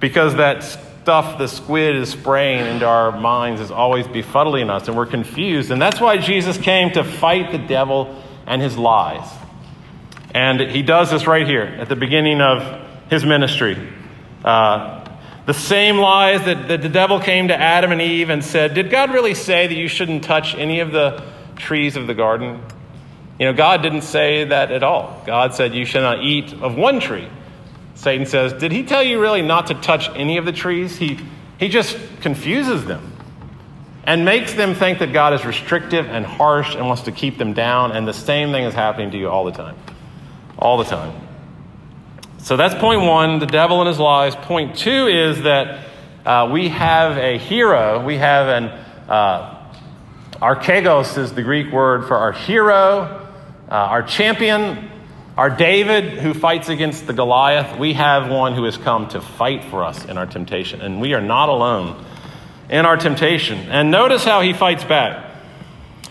Because 0.00 0.34
that 0.36 0.62
stuff 0.64 1.38
the 1.38 1.46
squid 1.46 1.94
is 1.94 2.10
spraying 2.10 2.66
into 2.66 2.84
our 2.84 3.12
minds 3.12 3.60
is 3.60 3.70
always 3.70 4.06
befuddling 4.08 4.68
us 4.68 4.88
and 4.88 4.96
we're 4.96 5.06
confused. 5.06 5.70
And 5.70 5.80
that's 5.80 6.00
why 6.00 6.16
Jesus 6.16 6.58
came 6.58 6.90
to 6.92 7.04
fight 7.04 7.52
the 7.52 7.58
devil 7.58 8.20
and 8.44 8.60
his 8.60 8.76
lies. 8.76 9.28
And 10.34 10.60
he 10.60 10.82
does 10.82 11.10
this 11.10 11.28
right 11.28 11.46
here 11.46 11.62
at 11.62 11.88
the 11.88 11.94
beginning 11.94 12.40
of 12.40 12.82
his 13.08 13.24
ministry. 13.24 13.78
Uh, 14.44 15.05
the 15.46 15.54
same 15.54 15.98
lies 15.98 16.44
that, 16.44 16.68
that 16.68 16.82
the 16.82 16.88
devil 16.88 17.20
came 17.20 17.48
to 17.48 17.56
Adam 17.56 17.92
and 17.92 18.02
Eve 18.02 18.30
and 18.30 18.44
said, 18.44 18.74
Did 18.74 18.90
God 18.90 19.12
really 19.12 19.34
say 19.34 19.68
that 19.68 19.74
you 19.74 19.86
shouldn't 19.86 20.24
touch 20.24 20.56
any 20.56 20.80
of 20.80 20.90
the 20.90 21.24
trees 21.54 21.96
of 21.96 22.08
the 22.08 22.14
garden? 22.14 22.60
You 23.38 23.46
know, 23.46 23.52
God 23.52 23.82
didn't 23.82 24.02
say 24.02 24.44
that 24.44 24.72
at 24.72 24.82
all. 24.82 25.22
God 25.24 25.54
said, 25.54 25.72
You 25.74 25.84
shall 25.84 26.02
not 26.02 26.24
eat 26.24 26.52
of 26.52 26.76
one 26.76 26.98
tree. 26.98 27.28
Satan 27.94 28.26
says, 28.26 28.54
Did 28.54 28.72
he 28.72 28.82
tell 28.82 29.04
you 29.04 29.20
really 29.20 29.42
not 29.42 29.68
to 29.68 29.74
touch 29.74 30.08
any 30.10 30.36
of 30.36 30.44
the 30.44 30.52
trees? 30.52 30.96
He, 30.96 31.20
he 31.58 31.68
just 31.68 31.96
confuses 32.20 32.84
them 32.84 33.12
and 34.04 34.24
makes 34.24 34.54
them 34.54 34.74
think 34.74 34.98
that 34.98 35.12
God 35.12 35.32
is 35.32 35.44
restrictive 35.44 36.06
and 36.06 36.26
harsh 36.26 36.74
and 36.74 36.86
wants 36.86 37.02
to 37.02 37.12
keep 37.12 37.38
them 37.38 37.52
down. 37.52 37.92
And 37.92 38.06
the 38.06 38.14
same 38.14 38.50
thing 38.50 38.64
is 38.64 38.74
happening 38.74 39.12
to 39.12 39.18
you 39.18 39.28
all 39.28 39.44
the 39.44 39.52
time. 39.52 39.76
All 40.58 40.76
the 40.78 40.84
time. 40.84 41.25
So 42.46 42.56
that's 42.56 42.76
point 42.76 43.00
one, 43.00 43.40
the 43.40 43.46
devil 43.46 43.80
and 43.80 43.88
his 43.88 43.98
lies. 43.98 44.36
Point 44.36 44.76
two 44.76 45.08
is 45.08 45.42
that 45.42 45.84
uh, 46.24 46.48
we 46.52 46.68
have 46.68 47.18
a 47.18 47.38
hero. 47.38 48.04
We 48.04 48.18
have 48.18 48.46
an 48.46 48.64
uh, 49.08 49.72
archegos 50.34 51.18
is 51.18 51.32
the 51.32 51.42
Greek 51.42 51.72
word 51.72 52.06
for 52.06 52.16
our 52.16 52.30
hero, 52.30 53.26
uh, 53.68 53.74
our 53.74 54.04
champion, 54.04 54.88
our 55.36 55.50
David 55.50 56.20
who 56.20 56.34
fights 56.34 56.68
against 56.68 57.08
the 57.08 57.12
Goliath. 57.12 57.80
We 57.80 57.94
have 57.94 58.30
one 58.30 58.54
who 58.54 58.62
has 58.62 58.76
come 58.76 59.08
to 59.08 59.20
fight 59.20 59.64
for 59.64 59.82
us 59.82 60.04
in 60.04 60.16
our 60.16 60.26
temptation, 60.26 60.82
and 60.82 61.00
we 61.00 61.14
are 61.14 61.20
not 61.20 61.48
alone 61.48 62.06
in 62.70 62.86
our 62.86 62.96
temptation. 62.96 63.58
And 63.70 63.90
notice 63.90 64.22
how 64.22 64.40
he 64.40 64.52
fights 64.52 64.84
back. 64.84 65.32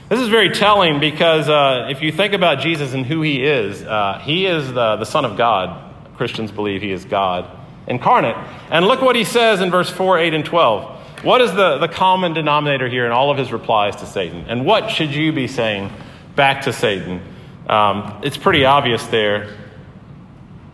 This 0.09 0.19
is 0.19 0.27
very 0.27 0.49
telling 0.49 0.99
because 0.99 1.47
uh, 1.47 1.87
if 1.89 2.01
you 2.01 2.11
think 2.11 2.33
about 2.33 2.59
Jesus 2.59 2.93
and 2.93 3.05
who 3.05 3.21
he 3.21 3.41
is, 3.41 3.81
uh, 3.81 4.19
he 4.21 4.45
is 4.47 4.67
the, 4.67 4.97
the 4.97 5.05
Son 5.05 5.23
of 5.23 5.37
God. 5.37 5.84
Christians 6.17 6.51
believe 6.51 6.81
he 6.81 6.91
is 6.91 7.05
God 7.05 7.49
incarnate. 7.87 8.35
And 8.69 8.87
look 8.87 9.01
what 9.01 9.15
he 9.15 9.23
says 9.23 9.61
in 9.61 9.71
verse 9.71 9.89
4, 9.89 10.17
8, 10.17 10.33
and 10.33 10.45
12. 10.45 11.23
What 11.23 11.41
is 11.41 11.53
the, 11.53 11.77
the 11.77 11.87
common 11.87 12.33
denominator 12.33 12.87
here 12.87 13.05
in 13.05 13.11
all 13.11 13.31
of 13.31 13.37
his 13.37 13.51
replies 13.51 13.95
to 13.97 14.05
Satan? 14.05 14.45
And 14.47 14.65
what 14.65 14.91
should 14.91 15.13
you 15.13 15.31
be 15.31 15.47
saying 15.47 15.91
back 16.35 16.63
to 16.63 16.73
Satan? 16.73 17.21
Um, 17.67 18.21
it's 18.23 18.37
pretty 18.37 18.65
obvious 18.65 19.05
there. 19.07 19.55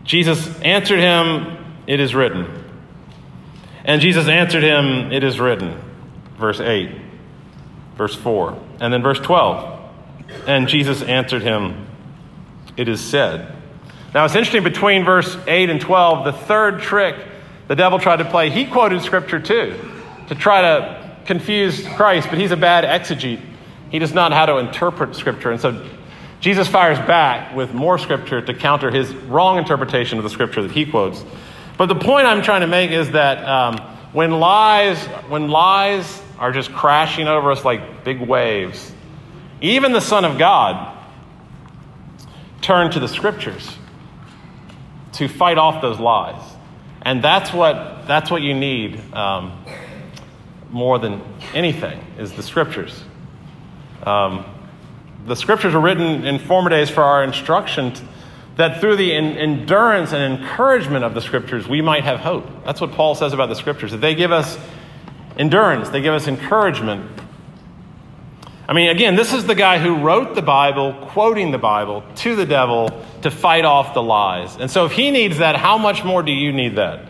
Jesus 0.04 0.60
answered 0.60 0.98
him, 0.98 1.56
It 1.86 2.00
is 2.00 2.14
written. 2.14 2.64
And 3.84 4.00
Jesus 4.00 4.28
answered 4.28 4.62
him, 4.62 5.12
It 5.12 5.24
is 5.24 5.40
written. 5.40 5.80
Verse 6.38 6.60
8, 6.60 6.90
verse 7.96 8.14
4. 8.14 8.58
And 8.80 8.92
then 8.92 9.02
verse 9.02 9.20
12. 9.20 9.80
And 10.46 10.68
Jesus 10.68 11.02
answered 11.02 11.42
him, 11.42 11.86
It 12.76 12.88
is 12.88 13.00
said. 13.00 13.61
Now, 14.14 14.24
it's 14.24 14.34
interesting 14.34 14.62
between 14.62 15.04
verse 15.04 15.36
8 15.46 15.70
and 15.70 15.80
12, 15.80 16.24
the 16.24 16.32
third 16.32 16.80
trick 16.80 17.16
the 17.68 17.76
devil 17.76 17.98
tried 17.98 18.16
to 18.16 18.24
play, 18.26 18.50
he 18.50 18.66
quoted 18.66 19.02
scripture 19.02 19.40
too 19.40 19.78
to 20.28 20.34
try 20.34 20.60
to 20.60 21.16
confuse 21.24 21.86
Christ, 21.88 22.28
but 22.28 22.38
he's 22.38 22.50
a 22.50 22.56
bad 22.56 22.84
exegete. 22.84 23.40
He 23.90 23.98
does 23.98 24.12
not 24.12 24.30
know 24.30 24.36
how 24.36 24.46
to 24.46 24.58
interpret 24.58 25.14
scripture. 25.16 25.50
And 25.50 25.60
so 25.60 25.88
Jesus 26.40 26.68
fires 26.68 26.98
back 26.98 27.54
with 27.54 27.72
more 27.72 27.98
scripture 27.98 28.42
to 28.42 28.52
counter 28.52 28.90
his 28.90 29.14
wrong 29.14 29.58
interpretation 29.58 30.18
of 30.18 30.24
the 30.24 30.30
scripture 30.30 30.62
that 30.62 30.72
he 30.72 30.84
quotes. 30.84 31.24
But 31.78 31.86
the 31.86 31.94
point 31.94 32.26
I'm 32.26 32.42
trying 32.42 32.62
to 32.62 32.66
make 32.66 32.90
is 32.90 33.12
that 33.12 33.42
um, 33.48 33.78
when 34.12 34.32
lies, 34.32 35.02
when 35.28 35.48
lies 35.48 36.20
are 36.38 36.52
just 36.52 36.72
crashing 36.72 37.28
over 37.28 37.52
us 37.52 37.64
like 37.64 38.04
big 38.04 38.20
waves, 38.20 38.92
even 39.60 39.92
the 39.92 40.00
Son 40.00 40.24
of 40.24 40.38
God 40.38 40.98
turned 42.60 42.92
to 42.92 43.00
the 43.00 43.08
scriptures 43.08 43.78
to 45.12 45.28
fight 45.28 45.58
off 45.58 45.82
those 45.82 45.98
lies. 45.98 46.42
And 47.02 47.22
that's 47.22 47.52
what, 47.52 48.06
that's 48.06 48.30
what 48.30 48.42
you 48.42 48.54
need 48.54 49.00
um, 49.14 49.64
more 50.70 50.98
than 50.98 51.20
anything 51.52 52.02
is 52.18 52.32
the 52.32 52.42
scriptures. 52.42 53.04
Um, 54.04 54.44
the 55.26 55.36
scriptures 55.36 55.74
were 55.74 55.80
written 55.80 56.24
in 56.24 56.38
former 56.38 56.70
days 56.70 56.90
for 56.90 57.02
our 57.02 57.22
instruction 57.22 57.92
that 58.56 58.80
through 58.80 58.96
the 58.96 59.12
endurance 59.12 60.12
and 60.12 60.40
encouragement 60.40 61.04
of 61.04 61.14
the 61.14 61.20
scriptures 61.20 61.66
we 61.66 61.80
might 61.80 62.04
have 62.04 62.20
hope. 62.20 62.46
That's 62.64 62.80
what 62.80 62.92
Paul 62.92 63.14
says 63.14 63.32
about 63.32 63.48
the 63.48 63.54
scriptures, 63.54 63.92
that 63.92 64.00
they 64.00 64.14
give 64.14 64.32
us 64.32 64.58
endurance, 65.38 65.88
they 65.88 66.02
give 66.02 66.14
us 66.14 66.28
encouragement. 66.28 67.10
I 68.72 68.74
mean, 68.74 68.88
again, 68.88 69.16
this 69.16 69.34
is 69.34 69.44
the 69.44 69.54
guy 69.54 69.78
who 69.78 69.98
wrote 69.98 70.34
the 70.34 70.40
Bible, 70.40 70.94
quoting 70.94 71.50
the 71.50 71.58
Bible 71.58 72.02
to 72.14 72.34
the 72.34 72.46
devil 72.46 73.04
to 73.20 73.30
fight 73.30 73.66
off 73.66 73.92
the 73.92 74.02
lies. 74.02 74.56
And 74.56 74.70
so, 74.70 74.86
if 74.86 74.92
he 74.92 75.10
needs 75.10 75.36
that, 75.40 75.56
how 75.56 75.76
much 75.76 76.04
more 76.04 76.22
do 76.22 76.32
you 76.32 76.54
need 76.54 76.76
that? 76.76 77.06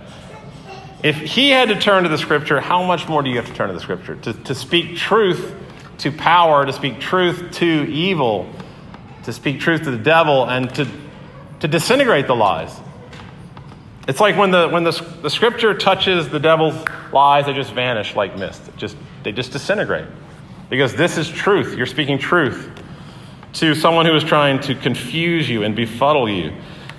If 1.04 1.14
he 1.18 1.50
had 1.50 1.68
to 1.68 1.78
turn 1.78 2.02
to 2.02 2.08
the 2.08 2.18
scripture, 2.18 2.60
how 2.60 2.82
much 2.82 3.06
more 3.08 3.22
do 3.22 3.30
you 3.30 3.36
have 3.36 3.46
to 3.46 3.54
turn 3.54 3.68
to 3.68 3.74
the 3.74 3.80
scripture? 3.80 4.16
To, 4.16 4.32
to 4.32 4.56
speak 4.56 4.96
truth 4.96 5.54
to 5.98 6.10
power, 6.10 6.66
to 6.66 6.72
speak 6.72 6.98
truth 6.98 7.52
to 7.52 7.88
evil, 7.88 8.52
to 9.22 9.32
speak 9.32 9.60
truth 9.60 9.84
to 9.84 9.92
the 9.92 10.02
devil, 10.02 10.44
and 10.50 10.74
to, 10.74 10.88
to 11.60 11.68
disintegrate 11.68 12.26
the 12.26 12.34
lies. 12.34 12.74
It's 14.08 14.18
like 14.18 14.36
when, 14.36 14.50
the, 14.50 14.68
when 14.68 14.82
the, 14.82 15.00
the 15.22 15.30
scripture 15.30 15.74
touches 15.74 16.28
the 16.28 16.40
devil's 16.40 16.74
lies, 17.12 17.46
they 17.46 17.52
just 17.52 17.72
vanish 17.72 18.16
like 18.16 18.36
mist. 18.36 18.66
It 18.66 18.76
just, 18.78 18.96
they 19.22 19.30
just 19.30 19.52
disintegrate. 19.52 20.08
Because 20.72 20.94
this 20.94 21.18
is 21.18 21.28
truth. 21.28 21.76
You're 21.76 21.84
speaking 21.84 22.18
truth 22.18 22.70
to 23.52 23.74
someone 23.74 24.06
who 24.06 24.14
is 24.14 24.24
trying 24.24 24.58
to 24.60 24.74
confuse 24.74 25.46
you 25.46 25.64
and 25.64 25.76
befuddle 25.76 26.30
you. 26.30 26.50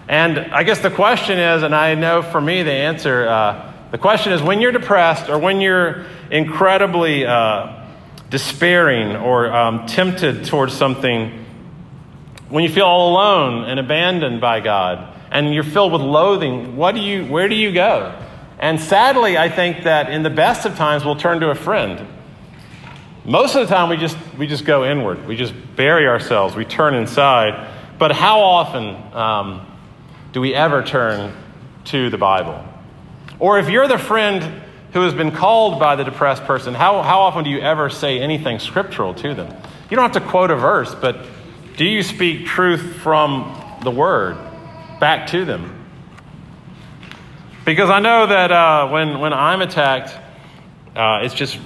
And 0.07 0.37
I 0.37 0.61
guess 0.61 0.81
the 0.81 0.91
question 0.91 1.39
is, 1.39 1.63
and 1.63 1.73
I 1.73 1.95
know 1.95 2.21
for 2.21 2.39
me 2.39 2.61
the 2.61 2.71
answer, 2.71 3.27
uh, 3.27 3.73
the 3.89 3.97
question 3.97 4.31
is 4.31 4.43
when 4.43 4.61
you're 4.61 4.71
depressed 4.71 5.27
or 5.27 5.39
when 5.39 5.59
you're 5.59 6.05
incredibly 6.29 7.25
uh, 7.25 7.87
despairing 8.29 9.15
or 9.15 9.51
um, 9.51 9.87
tempted 9.87 10.45
towards 10.45 10.77
something, 10.77 11.43
when 12.49 12.63
you 12.63 12.69
feel 12.69 12.85
all 12.85 13.13
alone 13.13 13.67
and 13.67 13.79
abandoned 13.79 14.39
by 14.39 14.59
God, 14.59 15.17
and 15.31 15.51
you're 15.51 15.63
filled 15.63 15.93
with 15.93 16.01
loathing, 16.01 16.77
what 16.77 16.93
do 16.93 17.01
you, 17.01 17.25
where 17.25 17.49
do 17.49 17.55
you 17.55 17.71
go? 17.71 18.23
And 18.59 18.79
sadly, 18.79 19.35
I 19.35 19.49
think 19.49 19.85
that 19.85 20.11
in 20.11 20.21
the 20.21 20.29
best 20.29 20.67
of 20.67 20.75
times, 20.75 21.03
we'll 21.03 21.15
turn 21.15 21.39
to 21.39 21.49
a 21.49 21.55
friend. 21.55 22.07
Most 23.25 23.55
of 23.55 23.67
the 23.67 23.73
time, 23.73 23.89
we 23.89 23.97
just, 23.97 24.17
we 24.37 24.47
just 24.47 24.65
go 24.65 24.83
inward. 24.83 25.25
We 25.25 25.37
just 25.37 25.53
bury 25.75 26.07
ourselves. 26.07 26.55
We 26.55 26.65
turn 26.65 26.93
inside. 26.93 27.69
But 27.97 28.11
how 28.11 28.41
often 28.41 29.13
um, 29.13 29.65
do 30.33 30.41
we 30.41 30.53
ever 30.53 30.83
turn 30.83 31.33
to 31.85 32.09
the 32.09 32.17
Bible? 32.17 32.61
Or 33.39 33.59
if 33.59 33.69
you're 33.69 33.87
the 33.87 33.97
friend 33.97 34.61
who 34.91 35.01
has 35.01 35.13
been 35.13 35.31
called 35.31 35.79
by 35.79 35.95
the 35.95 36.03
depressed 36.03 36.43
person, 36.43 36.73
how, 36.73 37.01
how 37.01 37.21
often 37.21 37.45
do 37.45 37.49
you 37.49 37.59
ever 37.59 37.89
say 37.89 38.19
anything 38.19 38.59
scriptural 38.59 39.13
to 39.15 39.33
them? 39.33 39.55
You 39.89 39.95
don't 39.95 40.11
have 40.11 40.21
to 40.23 40.29
quote 40.29 40.51
a 40.51 40.55
verse, 40.55 40.93
but 40.93 41.25
do 41.77 41.85
you 41.85 42.03
speak 42.03 42.45
truth 42.45 42.97
from 42.97 43.79
the 43.83 43.91
Word 43.91 44.37
back 44.99 45.27
to 45.27 45.45
them? 45.45 45.85
Because 47.63 47.89
I 47.89 47.99
know 48.01 48.27
that 48.27 48.51
uh, 48.51 48.89
when, 48.89 49.19
when 49.19 49.31
I'm 49.31 49.61
attacked, 49.61 50.09
uh, 50.95 51.21
it's 51.23 51.33
just 51.33 51.57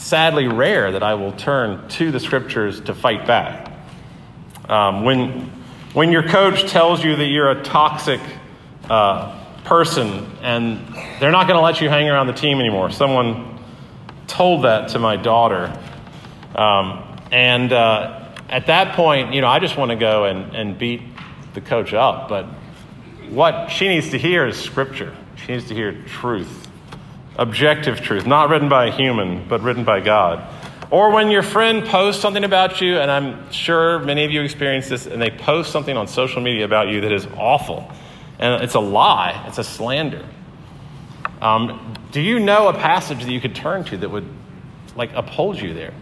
sadly 0.00 0.48
rare 0.48 0.92
that 0.92 1.02
I 1.02 1.14
will 1.14 1.32
turn 1.32 1.88
to 1.90 2.10
the 2.10 2.18
scriptures 2.18 2.80
to 2.82 2.94
fight 2.94 3.26
back. 3.26 3.70
Um, 4.68 5.04
when, 5.04 5.50
when 5.92 6.10
your 6.10 6.22
coach 6.22 6.70
tells 6.70 7.04
you 7.04 7.16
that 7.16 7.26
you're 7.26 7.50
a 7.50 7.62
toxic 7.62 8.20
uh, 8.88 9.36
person 9.64 10.26
and 10.42 10.78
they're 11.20 11.30
not 11.30 11.46
going 11.46 11.58
to 11.58 11.62
let 11.62 11.80
you 11.80 11.88
hang 11.88 12.08
around 12.08 12.26
the 12.26 12.32
team 12.32 12.60
anymore, 12.60 12.90
someone 12.90 13.58
told 14.26 14.64
that 14.64 14.90
to 14.90 14.98
my 14.98 15.16
daughter. 15.16 15.76
Um, 16.54 17.18
and 17.30 17.72
uh, 17.72 18.32
at 18.48 18.66
that 18.66 18.96
point, 18.96 19.34
you 19.34 19.40
know, 19.40 19.48
I 19.48 19.58
just 19.58 19.76
want 19.76 19.90
to 19.90 19.96
go 19.96 20.24
and, 20.24 20.54
and 20.54 20.78
beat 20.78 21.02
the 21.54 21.60
coach 21.60 21.92
up. 21.92 22.28
But 22.28 22.46
what 23.28 23.68
she 23.70 23.88
needs 23.88 24.10
to 24.10 24.18
hear 24.18 24.46
is 24.46 24.58
scripture. 24.58 25.14
She 25.36 25.52
needs 25.52 25.68
to 25.68 25.74
hear 25.74 25.92
truth, 26.06 26.59
objective 27.36 28.00
truth, 28.00 28.26
not 28.26 28.50
written 28.50 28.68
by 28.68 28.86
a 28.86 28.92
human, 28.92 29.46
but 29.48 29.62
written 29.62 29.84
by 29.84 30.00
God. 30.00 30.46
Or 30.90 31.10
when 31.10 31.30
your 31.30 31.42
friend 31.42 31.86
posts 31.86 32.20
something 32.20 32.42
about 32.42 32.80
you, 32.80 32.98
and 32.98 33.10
I'm 33.10 33.50
sure 33.52 34.00
many 34.00 34.24
of 34.24 34.32
you 34.32 34.42
experience 34.42 34.88
this, 34.88 35.06
and 35.06 35.22
they 35.22 35.30
post 35.30 35.70
something 35.70 35.96
on 35.96 36.08
social 36.08 36.42
media 36.42 36.64
about 36.64 36.88
you 36.88 37.00
that 37.02 37.12
is 37.12 37.26
awful, 37.36 37.90
and 38.38 38.62
it's 38.62 38.74
a 38.74 38.80
lie, 38.80 39.44
it's 39.46 39.58
a 39.58 39.64
slander. 39.64 40.24
Um, 41.40 41.94
do 42.10 42.20
you 42.20 42.40
know 42.40 42.68
a 42.68 42.74
passage 42.74 43.24
that 43.24 43.30
you 43.30 43.40
could 43.40 43.54
turn 43.54 43.84
to 43.84 43.96
that 43.98 44.08
would 44.08 44.26
like 44.96 45.12
uphold 45.14 45.60
you 45.60 45.72
there 45.74 45.94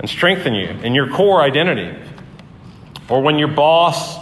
and 0.00 0.10
strengthen 0.10 0.54
you 0.54 0.68
in 0.68 0.94
your 0.94 1.08
core 1.08 1.40
identity? 1.40 1.96
Or 3.08 3.22
when 3.22 3.38
your 3.38 3.48
boss 3.48 4.18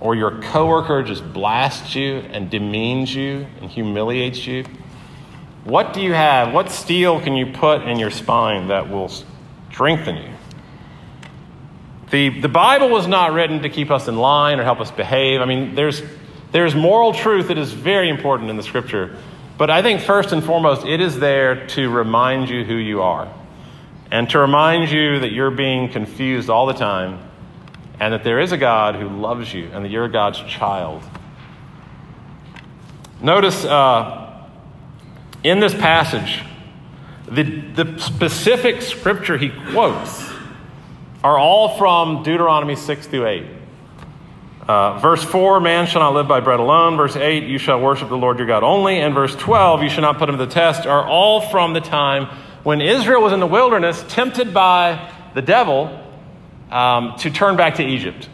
or 0.00 0.14
your 0.14 0.40
coworker 0.40 1.02
just 1.02 1.30
blasts 1.32 1.94
you 1.94 2.16
and 2.16 2.48
demeans 2.50 3.14
you 3.14 3.46
and 3.60 3.70
humiliates 3.70 4.46
you? 4.46 4.64
What 5.64 5.92
do 5.92 6.00
you 6.00 6.12
have? 6.12 6.52
What 6.54 6.70
steel 6.70 7.20
can 7.20 7.34
you 7.34 7.52
put 7.52 7.82
in 7.82 7.98
your 7.98 8.10
spine 8.10 8.68
that 8.68 8.90
will 8.90 9.10
strengthen 9.70 10.16
you? 10.16 10.30
The, 12.10 12.40
the 12.40 12.48
Bible 12.48 12.88
was 12.88 13.06
not 13.06 13.32
written 13.32 13.62
to 13.62 13.68
keep 13.68 13.90
us 13.90 14.08
in 14.08 14.16
line 14.16 14.60
or 14.60 14.64
help 14.64 14.80
us 14.80 14.90
behave. 14.90 15.40
I 15.40 15.44
mean, 15.44 15.74
there's, 15.74 16.02
there's 16.52 16.74
moral 16.74 17.12
truth 17.12 17.48
that 17.48 17.58
is 17.58 17.72
very 17.72 18.08
important 18.08 18.48
in 18.48 18.56
the 18.56 18.62
scripture. 18.62 19.16
But 19.58 19.70
I 19.70 19.82
think 19.82 20.00
first 20.00 20.32
and 20.32 20.42
foremost, 20.42 20.86
it 20.86 21.00
is 21.00 21.18
there 21.18 21.66
to 21.68 21.90
remind 21.90 22.48
you 22.48 22.64
who 22.64 22.76
you 22.76 23.02
are 23.02 23.30
and 24.10 24.30
to 24.30 24.38
remind 24.38 24.90
you 24.90 25.20
that 25.20 25.32
you're 25.32 25.50
being 25.50 25.90
confused 25.90 26.48
all 26.48 26.66
the 26.66 26.72
time 26.72 27.18
and 28.00 28.14
that 28.14 28.24
there 28.24 28.40
is 28.40 28.52
a 28.52 28.56
God 28.56 28.94
who 28.94 29.08
loves 29.08 29.52
you 29.52 29.68
and 29.72 29.84
that 29.84 29.90
you're 29.90 30.08
God's 30.08 30.40
child. 30.44 31.02
Notice 33.20 33.64
uh, 33.64 34.27
in 35.44 35.60
this 35.60 35.74
passage, 35.74 36.42
the, 37.30 37.42
the 37.42 37.98
specific 37.98 38.82
scripture 38.82 39.36
he 39.36 39.50
quotes 39.70 40.28
are 41.22 41.38
all 41.38 41.76
from 41.76 42.22
Deuteronomy 42.22 42.76
6 42.76 43.06
through 43.06 43.26
8. 43.26 43.46
Uh, 44.66 44.98
verse 44.98 45.24
4, 45.24 45.60
man 45.60 45.86
shall 45.86 46.02
not 46.02 46.14
live 46.14 46.28
by 46.28 46.40
bread 46.40 46.60
alone. 46.60 46.96
Verse 46.96 47.16
8, 47.16 47.44
you 47.44 47.58
shall 47.58 47.80
worship 47.80 48.08
the 48.08 48.16
Lord 48.16 48.38
your 48.38 48.46
God 48.46 48.62
only. 48.62 49.00
And 49.00 49.14
verse 49.14 49.34
12, 49.36 49.82
you 49.82 49.88
shall 49.88 50.02
not 50.02 50.18
put 50.18 50.28
him 50.28 50.36
to 50.36 50.44
the 50.44 50.52
test, 50.52 50.86
are 50.86 51.06
all 51.06 51.40
from 51.40 51.72
the 51.72 51.80
time 51.80 52.26
when 52.64 52.80
Israel 52.80 53.22
was 53.22 53.32
in 53.32 53.40
the 53.40 53.46
wilderness, 53.46 54.04
tempted 54.08 54.52
by 54.52 55.10
the 55.34 55.42
devil 55.42 56.04
um, 56.70 57.14
to 57.18 57.30
turn 57.30 57.56
back 57.56 57.76
to 57.76 57.82
Egypt, 57.82 58.28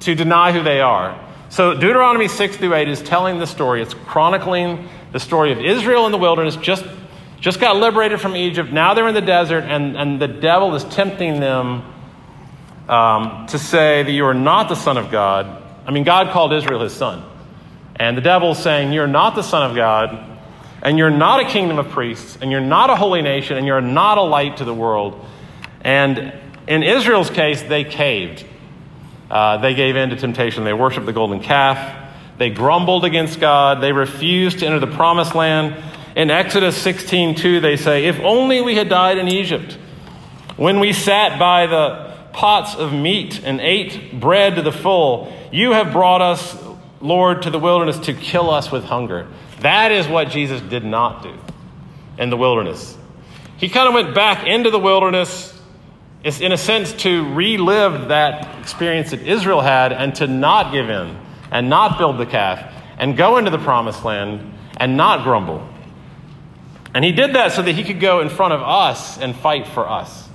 to 0.00 0.14
deny 0.14 0.50
who 0.50 0.62
they 0.62 0.80
are. 0.80 1.20
So 1.50 1.72
Deuteronomy 1.74 2.26
6 2.26 2.56
through 2.56 2.74
8 2.74 2.88
is 2.88 3.00
telling 3.00 3.38
the 3.38 3.46
story. 3.46 3.80
It's 3.80 3.94
chronicling 3.94 4.88
the 5.14 5.20
story 5.20 5.52
of 5.52 5.60
Israel 5.60 6.06
in 6.06 6.12
the 6.12 6.18
wilderness, 6.18 6.56
just, 6.56 6.84
just 7.38 7.60
got 7.60 7.76
liberated 7.76 8.20
from 8.20 8.34
Egypt. 8.34 8.72
Now 8.72 8.94
they're 8.94 9.06
in 9.06 9.14
the 9.14 9.20
desert, 9.20 9.62
and, 9.62 9.96
and 9.96 10.20
the 10.20 10.26
devil 10.26 10.74
is 10.74 10.82
tempting 10.82 11.38
them 11.38 11.84
um, 12.88 13.46
to 13.46 13.56
say 13.56 14.02
that 14.02 14.10
you 14.10 14.24
are 14.24 14.34
not 14.34 14.68
the 14.68 14.74
Son 14.74 14.96
of 14.96 15.12
God. 15.12 15.62
I 15.86 15.92
mean, 15.92 16.02
God 16.02 16.32
called 16.32 16.52
Israel 16.52 16.80
his 16.80 16.92
son. 16.92 17.24
And 17.94 18.16
the 18.16 18.22
devil 18.22 18.50
is 18.50 18.58
saying, 18.58 18.92
You're 18.92 19.06
not 19.06 19.36
the 19.36 19.42
Son 19.42 19.70
of 19.70 19.76
God, 19.76 20.40
and 20.82 20.98
you're 20.98 21.10
not 21.10 21.46
a 21.46 21.48
kingdom 21.48 21.78
of 21.78 21.90
priests, 21.90 22.36
and 22.40 22.50
you're 22.50 22.60
not 22.60 22.90
a 22.90 22.96
holy 22.96 23.22
nation, 23.22 23.56
and 23.56 23.68
you're 23.68 23.80
not 23.80 24.18
a 24.18 24.22
light 24.22 24.56
to 24.56 24.64
the 24.64 24.74
world. 24.74 25.24
And 25.82 26.32
in 26.66 26.82
Israel's 26.82 27.30
case, 27.30 27.62
they 27.62 27.84
caved. 27.84 28.44
Uh, 29.30 29.58
they 29.58 29.74
gave 29.74 29.94
in 29.94 30.10
to 30.10 30.16
temptation. 30.16 30.64
They 30.64 30.72
worshiped 30.72 31.06
the 31.06 31.12
golden 31.12 31.38
calf. 31.38 32.00
They 32.38 32.50
grumbled 32.50 33.04
against 33.04 33.40
God. 33.40 33.80
They 33.80 33.92
refused 33.92 34.60
to 34.60 34.66
enter 34.66 34.80
the 34.80 34.86
promised 34.86 35.34
land. 35.34 35.76
In 36.16 36.30
Exodus 36.30 36.80
16:2, 36.82 37.60
they 37.60 37.76
say, 37.76 38.06
If 38.06 38.20
only 38.20 38.60
we 38.60 38.76
had 38.76 38.88
died 38.88 39.18
in 39.18 39.28
Egypt, 39.28 39.78
when 40.56 40.80
we 40.80 40.92
sat 40.92 41.38
by 41.38 41.66
the 41.66 42.12
pots 42.32 42.74
of 42.74 42.92
meat 42.92 43.40
and 43.44 43.60
ate 43.60 44.18
bread 44.18 44.56
to 44.56 44.62
the 44.62 44.72
full, 44.72 45.32
you 45.52 45.72
have 45.72 45.92
brought 45.92 46.22
us, 46.22 46.56
Lord, 47.00 47.42
to 47.42 47.50
the 47.50 47.58
wilderness 47.58 47.98
to 48.00 48.12
kill 48.12 48.50
us 48.50 48.70
with 48.70 48.84
hunger. 48.84 49.26
That 49.60 49.92
is 49.92 50.08
what 50.08 50.30
Jesus 50.30 50.60
did 50.60 50.84
not 50.84 51.22
do 51.22 51.34
in 52.18 52.30
the 52.30 52.36
wilderness. 52.36 52.96
He 53.56 53.68
kind 53.68 53.88
of 53.88 53.94
went 53.94 54.14
back 54.14 54.46
into 54.46 54.70
the 54.70 54.78
wilderness 54.78 55.54
it's 56.24 56.40
in 56.40 56.52
a 56.52 56.56
sense 56.56 56.94
to 56.94 57.34
relive 57.34 58.08
that 58.08 58.58
experience 58.58 59.10
that 59.10 59.20
Israel 59.20 59.60
had 59.60 59.92
and 59.92 60.14
to 60.16 60.26
not 60.26 60.72
give 60.72 60.88
in 60.88 61.18
and 61.54 61.70
not 61.70 61.96
build 61.96 62.18
the 62.18 62.26
calf 62.26 62.70
and 62.98 63.16
go 63.16 63.38
into 63.38 63.50
the 63.50 63.58
promised 63.58 64.04
land 64.04 64.52
and 64.76 64.98
not 64.98 65.24
grumble. 65.24 65.66
And 66.94 67.02
he 67.04 67.12
did 67.12 67.34
that 67.34 67.52
so 67.52 67.62
that 67.62 67.72
he 67.72 67.82
could 67.82 68.00
go 68.00 68.20
in 68.20 68.28
front 68.28 68.52
of 68.52 68.60
us 68.60 69.18
and 69.18 69.34
fight 69.34 69.66
for 69.68 69.88
us. 69.88 70.28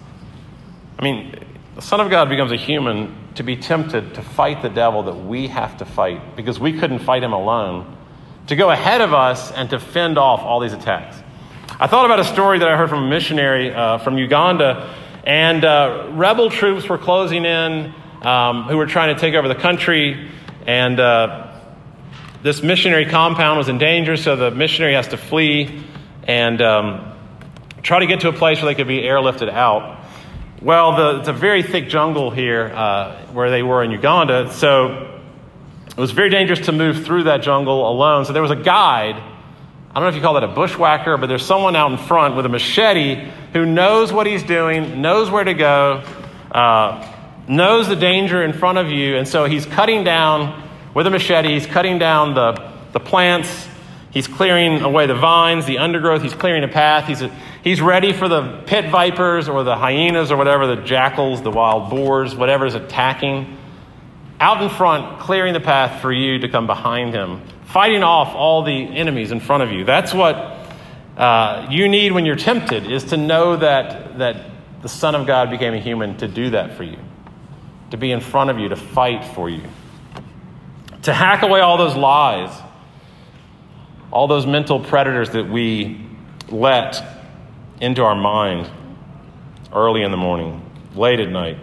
I 0.97 1.03
mean, 1.03 1.35
the 1.75 1.81
Son 1.81 2.01
of 2.01 2.09
God 2.09 2.27
becomes 2.29 2.51
a 2.51 2.57
human 2.57 3.15
to 3.35 3.43
be 3.43 3.55
tempted 3.55 4.15
to 4.15 4.21
fight 4.21 4.61
the 4.61 4.69
devil 4.69 5.03
that 5.03 5.13
we 5.13 5.47
have 5.47 5.77
to 5.77 5.85
fight 5.85 6.35
because 6.35 6.59
we 6.59 6.73
couldn't 6.73 6.99
fight 6.99 7.23
him 7.23 7.31
alone, 7.31 7.95
to 8.47 8.55
go 8.55 8.71
ahead 8.71 8.99
of 8.99 9.13
us 9.13 9.51
and 9.51 9.69
to 9.69 9.79
fend 9.79 10.17
off 10.17 10.41
all 10.41 10.59
these 10.59 10.73
attacks. 10.73 11.15
I 11.79 11.87
thought 11.87 12.05
about 12.05 12.19
a 12.19 12.25
story 12.25 12.59
that 12.59 12.67
I 12.67 12.75
heard 12.75 12.89
from 12.89 13.03
a 13.03 13.09
missionary 13.09 13.73
uh, 13.73 13.99
from 13.99 14.17
Uganda 14.17 14.93
and 15.23 15.63
uh, 15.63 16.09
rebel 16.13 16.49
troops 16.49 16.89
were 16.89 16.97
closing 16.97 17.45
in 17.45 17.93
um, 18.21 18.63
who 18.63 18.77
were 18.77 18.87
trying 18.87 19.13
to 19.13 19.21
take 19.21 19.35
over 19.35 19.47
the 19.47 19.55
country. 19.55 20.29
And 20.69 20.99
uh, 20.99 21.51
this 22.43 22.61
missionary 22.61 23.07
compound 23.07 23.57
was 23.57 23.69
in 23.69 23.79
danger, 23.79 24.15
so 24.15 24.35
the 24.35 24.51
missionary 24.51 24.93
has 24.93 25.07
to 25.07 25.17
flee 25.17 25.83
and 26.27 26.61
um, 26.61 27.11
try 27.81 27.97
to 27.97 28.05
get 28.05 28.19
to 28.19 28.29
a 28.29 28.33
place 28.33 28.61
where 28.61 28.71
they 28.71 28.75
could 28.75 28.87
be 28.87 29.01
airlifted 29.01 29.49
out. 29.49 30.05
Well, 30.61 30.95
the, 30.95 31.19
it's 31.21 31.27
a 31.27 31.33
very 31.33 31.63
thick 31.63 31.89
jungle 31.89 32.29
here 32.29 32.67
uh, 32.67 33.17
where 33.33 33.49
they 33.49 33.63
were 33.63 33.83
in 33.83 33.89
Uganda, 33.89 34.53
so 34.53 35.19
it 35.87 35.97
was 35.97 36.11
very 36.11 36.29
dangerous 36.29 36.59
to 36.67 36.71
move 36.71 37.03
through 37.03 37.23
that 37.23 37.41
jungle 37.41 37.89
alone. 37.89 38.25
So 38.25 38.33
there 38.33 38.43
was 38.43 38.51
a 38.51 38.55
guide 38.55 39.19
I 39.89 39.93
don't 39.95 40.03
know 40.03 40.09
if 40.09 40.15
you 40.15 40.21
call 40.21 40.35
that 40.35 40.43
a 40.43 40.49
bushwhacker, 40.49 41.17
but 41.17 41.25
there's 41.25 41.43
someone 41.43 41.75
out 41.75 41.91
in 41.91 41.97
front 41.97 42.35
with 42.35 42.45
a 42.45 42.49
machete 42.49 43.27
who 43.53 43.65
knows 43.65 44.13
what 44.13 44.27
he's 44.27 44.43
doing, 44.43 45.01
knows 45.01 45.31
where 45.31 45.43
to 45.43 45.55
go, 45.55 46.03
uh, 46.51 47.18
knows 47.49 47.89
the 47.89 47.95
danger 47.97 48.41
in 48.41 48.53
front 48.53 48.77
of 48.77 48.89
you, 48.89 49.17
and 49.17 49.27
so 49.27 49.43
he's 49.45 49.65
cutting 49.65 50.05
down 50.05 50.69
with 50.93 51.05
a 51.07 51.09
machete, 51.09 51.49
he's 51.49 51.65
cutting 51.65 51.99
down 51.99 52.33
the, 52.35 52.71
the 52.93 52.99
plants, 52.99 53.67
he's 54.11 54.27
clearing 54.27 54.81
away 54.81 55.07
the 55.07 55.15
vines, 55.15 55.65
the 55.65 55.79
undergrowth, 55.79 56.21
he's 56.21 56.33
clearing 56.33 56.63
a 56.63 56.67
path, 56.67 57.07
he's, 57.07 57.21
a, 57.21 57.29
he's 57.63 57.81
ready 57.81 58.13
for 58.13 58.27
the 58.29 58.63
pit 58.65 58.89
vipers 58.89 59.49
or 59.49 59.63
the 59.63 59.75
hyenas 59.75 60.31
or 60.31 60.37
whatever, 60.37 60.67
the 60.67 60.83
jackals, 60.83 61.41
the 61.41 61.51
wild 61.51 61.89
boars, 61.89 62.35
whatever 62.35 62.65
is 62.65 62.75
attacking. 62.75 63.57
out 64.39 64.61
in 64.61 64.69
front, 64.69 65.19
clearing 65.19 65.53
the 65.53 65.59
path 65.59 66.01
for 66.01 66.11
you 66.11 66.39
to 66.39 66.49
come 66.49 66.65
behind 66.65 67.13
him, 67.13 67.41
fighting 67.65 68.03
off 68.03 68.33
all 68.35 68.63
the 68.63 68.71
enemies 68.71 69.31
in 69.31 69.39
front 69.39 69.63
of 69.63 69.71
you. 69.71 69.83
That's 69.83 70.13
what 70.13 70.35
uh, 71.17 71.67
you 71.69 71.89
need 71.89 72.13
when 72.13 72.25
you're 72.25 72.37
tempted, 72.37 72.89
is 72.89 73.05
to 73.05 73.17
know 73.17 73.57
that, 73.57 74.17
that 74.19 74.45
the 74.81 74.89
Son 74.89 75.15
of 75.15 75.27
God 75.27 75.49
became 75.49 75.73
a 75.73 75.79
human 75.79 76.17
to 76.17 76.27
do 76.27 76.51
that 76.51 76.77
for 76.77 76.83
you, 76.83 76.97
to 77.91 77.97
be 77.97 78.11
in 78.11 78.19
front 78.19 78.49
of 78.49 78.59
you, 78.59 78.69
to 78.69 78.75
fight 78.75 79.23
for 79.33 79.49
you, 79.49 79.63
to 81.03 81.13
hack 81.13 81.43
away 81.43 81.61
all 81.61 81.77
those 81.77 81.95
lies, 81.95 82.51
all 84.11 84.27
those 84.27 84.45
mental 84.45 84.79
predators 84.79 85.31
that 85.31 85.49
we 85.49 86.05
let 86.49 87.01
into 87.79 88.03
our 88.03 88.15
mind 88.15 88.69
early 89.73 90.01
in 90.01 90.11
the 90.11 90.17
morning, 90.17 90.63
late 90.95 91.19
at 91.19 91.29
night. 91.29 91.57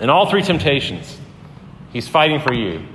In 0.00 0.10
all 0.10 0.28
three 0.28 0.42
temptations, 0.42 1.18
he's 1.92 2.08
fighting 2.08 2.40
for 2.40 2.52
you. 2.52 2.86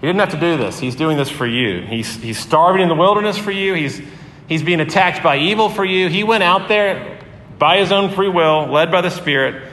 He 0.00 0.06
didn't 0.06 0.20
have 0.20 0.30
to 0.30 0.40
do 0.40 0.56
this. 0.56 0.78
He's 0.78 0.94
doing 0.94 1.16
this 1.16 1.28
for 1.28 1.46
you. 1.46 1.82
He's, 1.82 2.14
he's 2.16 2.38
starving 2.38 2.82
in 2.82 2.88
the 2.88 2.94
wilderness 2.94 3.36
for 3.36 3.50
you. 3.50 3.74
He's, 3.74 4.00
he's 4.48 4.62
being 4.62 4.80
attacked 4.80 5.24
by 5.24 5.38
evil 5.38 5.68
for 5.68 5.84
you. 5.84 6.08
He 6.08 6.22
went 6.22 6.44
out 6.44 6.68
there 6.68 7.20
by 7.58 7.78
his 7.78 7.90
own 7.90 8.10
free 8.10 8.28
will, 8.28 8.66
led 8.66 8.92
by 8.92 9.00
the 9.00 9.10
Spirit. 9.10 9.68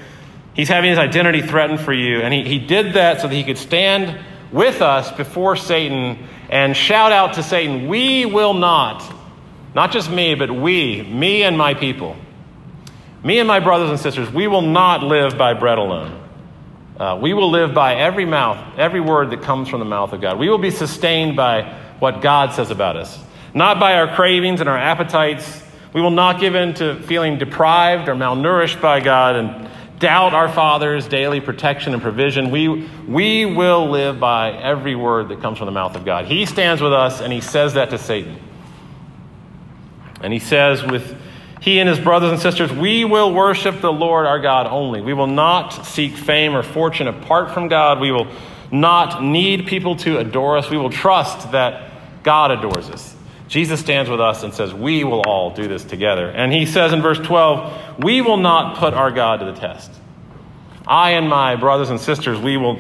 He's 0.55 0.69
having 0.69 0.89
his 0.89 0.99
identity 0.99 1.41
threatened 1.41 1.81
for 1.81 1.93
you. 1.93 2.21
And 2.21 2.33
he, 2.33 2.43
he 2.43 2.59
did 2.59 2.93
that 2.93 3.21
so 3.21 3.27
that 3.27 3.35
he 3.35 3.43
could 3.43 3.57
stand 3.57 4.17
with 4.51 4.81
us 4.81 5.11
before 5.11 5.55
Satan 5.55 6.27
and 6.49 6.77
shout 6.77 7.11
out 7.11 7.33
to 7.33 7.43
Satan, 7.43 7.87
We 7.87 8.25
will 8.25 8.53
not, 8.53 9.03
not 9.73 9.91
just 9.91 10.09
me, 10.09 10.35
but 10.35 10.51
we, 10.51 11.01
me 11.01 11.43
and 11.43 11.57
my 11.57 11.73
people, 11.73 12.15
me 13.23 13.39
and 13.39 13.47
my 13.47 13.59
brothers 13.59 13.89
and 13.89 13.99
sisters, 13.99 14.31
we 14.31 14.47
will 14.47 14.61
not 14.61 15.03
live 15.03 15.37
by 15.37 15.53
bread 15.53 15.77
alone. 15.77 16.21
Uh, 16.97 17.19
we 17.21 17.33
will 17.33 17.49
live 17.49 17.73
by 17.73 17.95
every 17.95 18.25
mouth, 18.25 18.77
every 18.77 19.01
word 19.01 19.31
that 19.31 19.41
comes 19.41 19.67
from 19.67 19.79
the 19.79 19.85
mouth 19.85 20.13
of 20.13 20.21
God. 20.21 20.39
We 20.39 20.49
will 20.49 20.59
be 20.59 20.71
sustained 20.71 21.35
by 21.35 21.63
what 21.99 22.21
God 22.21 22.53
says 22.53 22.71
about 22.71 22.95
us, 22.95 23.19
not 23.53 23.79
by 23.79 23.95
our 23.95 24.15
cravings 24.15 24.61
and 24.61 24.69
our 24.69 24.77
appetites. 24.77 25.63
We 25.91 26.01
will 26.01 26.11
not 26.11 26.39
give 26.39 26.55
in 26.55 26.75
to 26.75 27.01
feeling 27.01 27.37
deprived 27.37 28.07
or 28.07 28.15
malnourished 28.15 28.81
by 28.81 29.01
God 29.01 29.35
and 29.35 29.69
doubt 29.99 30.33
our 30.33 30.49
Father's 30.49 31.07
daily 31.07 31.39
protection 31.39 31.93
and 31.93 32.01
provision. 32.01 32.51
We, 32.51 32.89
we 33.07 33.45
will 33.45 33.89
live 33.89 34.19
by 34.19 34.51
every 34.51 34.95
word 34.95 35.29
that 35.29 35.41
comes 35.41 35.57
from 35.57 35.65
the 35.65 35.71
mouth 35.71 35.95
of 35.95 36.05
God. 36.05 36.25
He 36.25 36.45
stands 36.45 36.81
with 36.81 36.93
us 36.93 37.21
and 37.21 37.31
he 37.31 37.41
says 37.41 37.75
that 37.75 37.89
to 37.91 37.97
Satan. 37.97 38.39
And 40.21 40.33
he 40.33 40.39
says, 40.39 40.83
with 40.83 41.15
he 41.61 41.79
and 41.79 41.89
his 41.89 41.99
brothers 41.99 42.31
and 42.31 42.39
sisters, 42.39 42.71
we 42.71 43.05
will 43.05 43.33
worship 43.33 43.81
the 43.81 43.91
Lord 43.91 44.25
our 44.25 44.39
God 44.39 44.67
only. 44.67 45.01
We 45.01 45.13
will 45.13 45.27
not 45.27 45.69
seek 45.69 46.15
fame 46.15 46.55
or 46.55 46.61
fortune 46.61 47.07
apart 47.07 47.51
from 47.51 47.67
God. 47.69 47.99
We 47.99 48.11
will 48.11 48.27
not 48.71 49.23
need 49.23 49.65
people 49.65 49.95
to 49.97 50.19
adore 50.19 50.57
us. 50.57 50.69
We 50.69 50.77
will 50.77 50.89
trust 50.89 51.51
that 51.51 52.23
God 52.23 52.51
adores 52.51 52.89
us. 52.89 53.14
Jesus 53.47 53.79
stands 53.79 54.09
with 54.09 54.19
us 54.19 54.43
and 54.43 54.53
says, 54.53 54.73
We 54.73 55.03
will 55.03 55.21
all 55.21 55.51
do 55.53 55.67
this 55.67 55.83
together. 55.83 56.29
And 56.29 56.51
he 56.51 56.65
says 56.65 56.93
in 56.93 57.01
verse 57.01 57.19
12, 57.19 58.03
We 58.03 58.21
will 58.21 58.37
not 58.37 58.77
put 58.77 58.93
our 58.93 59.11
God 59.11 59.39
to 59.39 59.45
the 59.45 59.53
test. 59.53 59.91
I 60.87 61.11
and 61.11 61.29
my 61.29 61.55
brothers 61.55 61.89
and 61.89 61.99
sisters, 61.99 62.39
we 62.39 62.57
will 62.57 62.79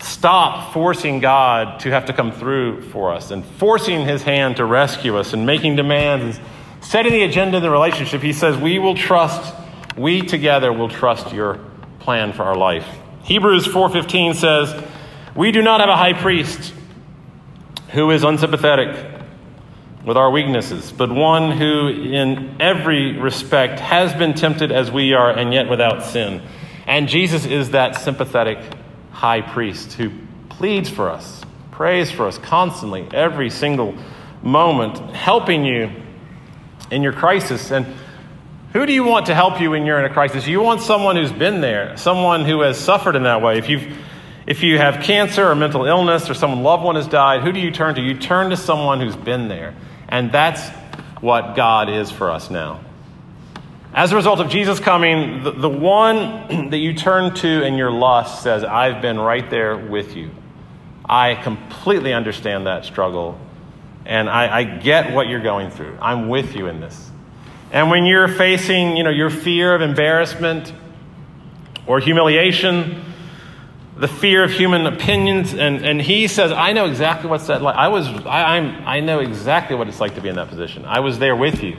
stop 0.00 0.72
forcing 0.72 1.20
God 1.20 1.80
to 1.80 1.90
have 1.90 2.06
to 2.06 2.12
come 2.12 2.32
through 2.32 2.82
for 2.90 3.12
us 3.12 3.30
and 3.30 3.44
forcing 3.44 4.04
his 4.04 4.22
hand 4.22 4.56
to 4.56 4.64
rescue 4.64 5.16
us 5.16 5.32
and 5.32 5.46
making 5.46 5.76
demands 5.76 6.36
and 6.36 6.46
setting 6.80 7.12
the 7.12 7.22
agenda 7.22 7.56
in 7.56 7.62
the 7.62 7.70
relationship, 7.70 8.22
he 8.22 8.32
says, 8.32 8.56
We 8.56 8.78
will 8.78 8.94
trust, 8.94 9.54
we 9.96 10.22
together 10.22 10.72
will 10.72 10.88
trust 10.88 11.32
your 11.32 11.60
plan 11.98 12.32
for 12.32 12.44
our 12.44 12.56
life. 12.56 12.86
Hebrews 13.24 13.66
4:15 13.66 14.34
says, 14.34 14.72
"We 15.34 15.50
do 15.50 15.60
not 15.60 15.80
have 15.80 15.88
a 15.88 15.96
high 15.96 16.12
priest 16.12 16.72
who 17.88 18.10
is 18.12 18.22
unsympathetic 18.22 19.15
with 20.06 20.16
our 20.16 20.30
weaknesses, 20.30 20.92
but 20.92 21.10
one 21.10 21.50
who 21.50 21.88
in 21.88 22.56
every 22.60 23.18
respect 23.18 23.80
has 23.80 24.14
been 24.14 24.32
tempted 24.32 24.72
as 24.72 24.90
we 24.90 25.12
are 25.12 25.30
and 25.30 25.52
yet 25.52 25.68
without 25.68 26.02
sin." 26.02 26.40
And 26.86 27.08
Jesus 27.08 27.44
is 27.44 27.70
that 27.70 27.96
sympathetic 27.96 28.58
high 29.10 29.40
priest 29.40 29.94
who 29.94 30.10
pleads 30.48 30.88
for 30.88 31.10
us, 31.10 31.44
prays 31.72 32.10
for 32.10 32.26
us 32.26 32.38
constantly, 32.38 33.04
every 33.12 33.50
single 33.50 33.94
moment, 34.42 34.98
helping 35.14 35.64
you 35.64 35.90
in 36.90 37.02
your 37.02 37.12
crisis. 37.12 37.70
And 37.72 37.86
who 38.72 38.86
do 38.86 38.92
you 38.92 39.02
want 39.02 39.26
to 39.26 39.34
help 39.34 39.60
you 39.60 39.72
when 39.72 39.86
you're 39.86 39.98
in 39.98 40.04
a 40.04 40.10
crisis? 40.10 40.46
You 40.46 40.60
want 40.60 40.80
someone 40.82 41.16
who's 41.16 41.32
been 41.32 41.60
there, 41.60 41.96
someone 41.96 42.44
who 42.44 42.60
has 42.60 42.78
suffered 42.78 43.16
in 43.16 43.24
that 43.24 43.42
way. 43.42 43.58
If 43.58 43.68
you've 43.68 43.86
if 44.46 44.62
you 44.62 44.78
have 44.78 45.02
cancer 45.02 45.50
or 45.50 45.56
mental 45.56 45.86
illness 45.86 46.30
or 46.30 46.34
someone 46.34 46.62
loved 46.62 46.84
one 46.84 46.94
has 46.94 47.08
died, 47.08 47.42
who 47.42 47.50
do 47.50 47.58
you 47.58 47.72
turn 47.72 47.96
to? 47.96 48.00
You 48.00 48.14
turn 48.14 48.50
to 48.50 48.56
someone 48.56 49.00
who's 49.00 49.16
been 49.16 49.48
there. 49.48 49.74
And 50.08 50.30
that's 50.30 50.68
what 51.20 51.56
God 51.56 51.88
is 51.88 52.10
for 52.10 52.30
us 52.30 52.50
now. 52.50 52.80
As 53.94 54.12
a 54.12 54.16
result 54.16 54.40
of 54.40 54.48
Jesus 54.50 54.78
coming, 54.78 55.42
the, 55.42 55.52
the 55.52 55.68
one 55.68 56.68
that 56.70 56.78
you 56.78 56.94
turn 56.94 57.34
to 57.36 57.62
in 57.64 57.74
your 57.74 57.90
lust 57.90 58.42
says, 58.42 58.62
I've 58.62 59.00
been 59.00 59.18
right 59.18 59.48
there 59.48 59.76
with 59.76 60.16
you. 60.16 60.30
I 61.08 61.34
completely 61.36 62.12
understand 62.12 62.66
that 62.66 62.84
struggle 62.84 63.38
and 64.06 64.30
I, 64.30 64.58
I 64.58 64.64
get 64.64 65.12
what 65.12 65.28
you're 65.28 65.42
going 65.42 65.70
through. 65.70 65.98
I'm 66.00 66.28
with 66.28 66.54
you 66.54 66.68
in 66.68 66.80
this. 66.80 67.10
And 67.72 67.90
when 67.90 68.04
you're 68.04 68.28
facing, 68.28 68.96
you 68.96 69.02
know, 69.02 69.10
your 69.10 69.30
fear 69.30 69.74
of 69.74 69.82
embarrassment 69.82 70.72
or 71.86 71.98
humiliation, 71.98 73.02
the 73.96 74.08
fear 74.08 74.44
of 74.44 74.50
human 74.50 74.86
opinions, 74.86 75.54
and, 75.54 75.84
and 75.84 76.02
he 76.02 76.28
says, 76.28 76.52
I 76.52 76.72
know 76.72 76.86
exactly 76.86 77.30
what's 77.30 77.46
that 77.46 77.62
like. 77.62 77.76
I 77.76 77.88
was 77.88 78.06
I, 78.26 78.56
I'm 78.56 78.86
I 78.86 79.00
know 79.00 79.20
exactly 79.20 79.76
what 79.76 79.88
it's 79.88 80.00
like 80.00 80.14
to 80.16 80.20
be 80.20 80.28
in 80.28 80.36
that 80.36 80.48
position. 80.48 80.84
I 80.84 81.00
was 81.00 81.18
there 81.18 81.34
with 81.34 81.62
you. 81.62 81.76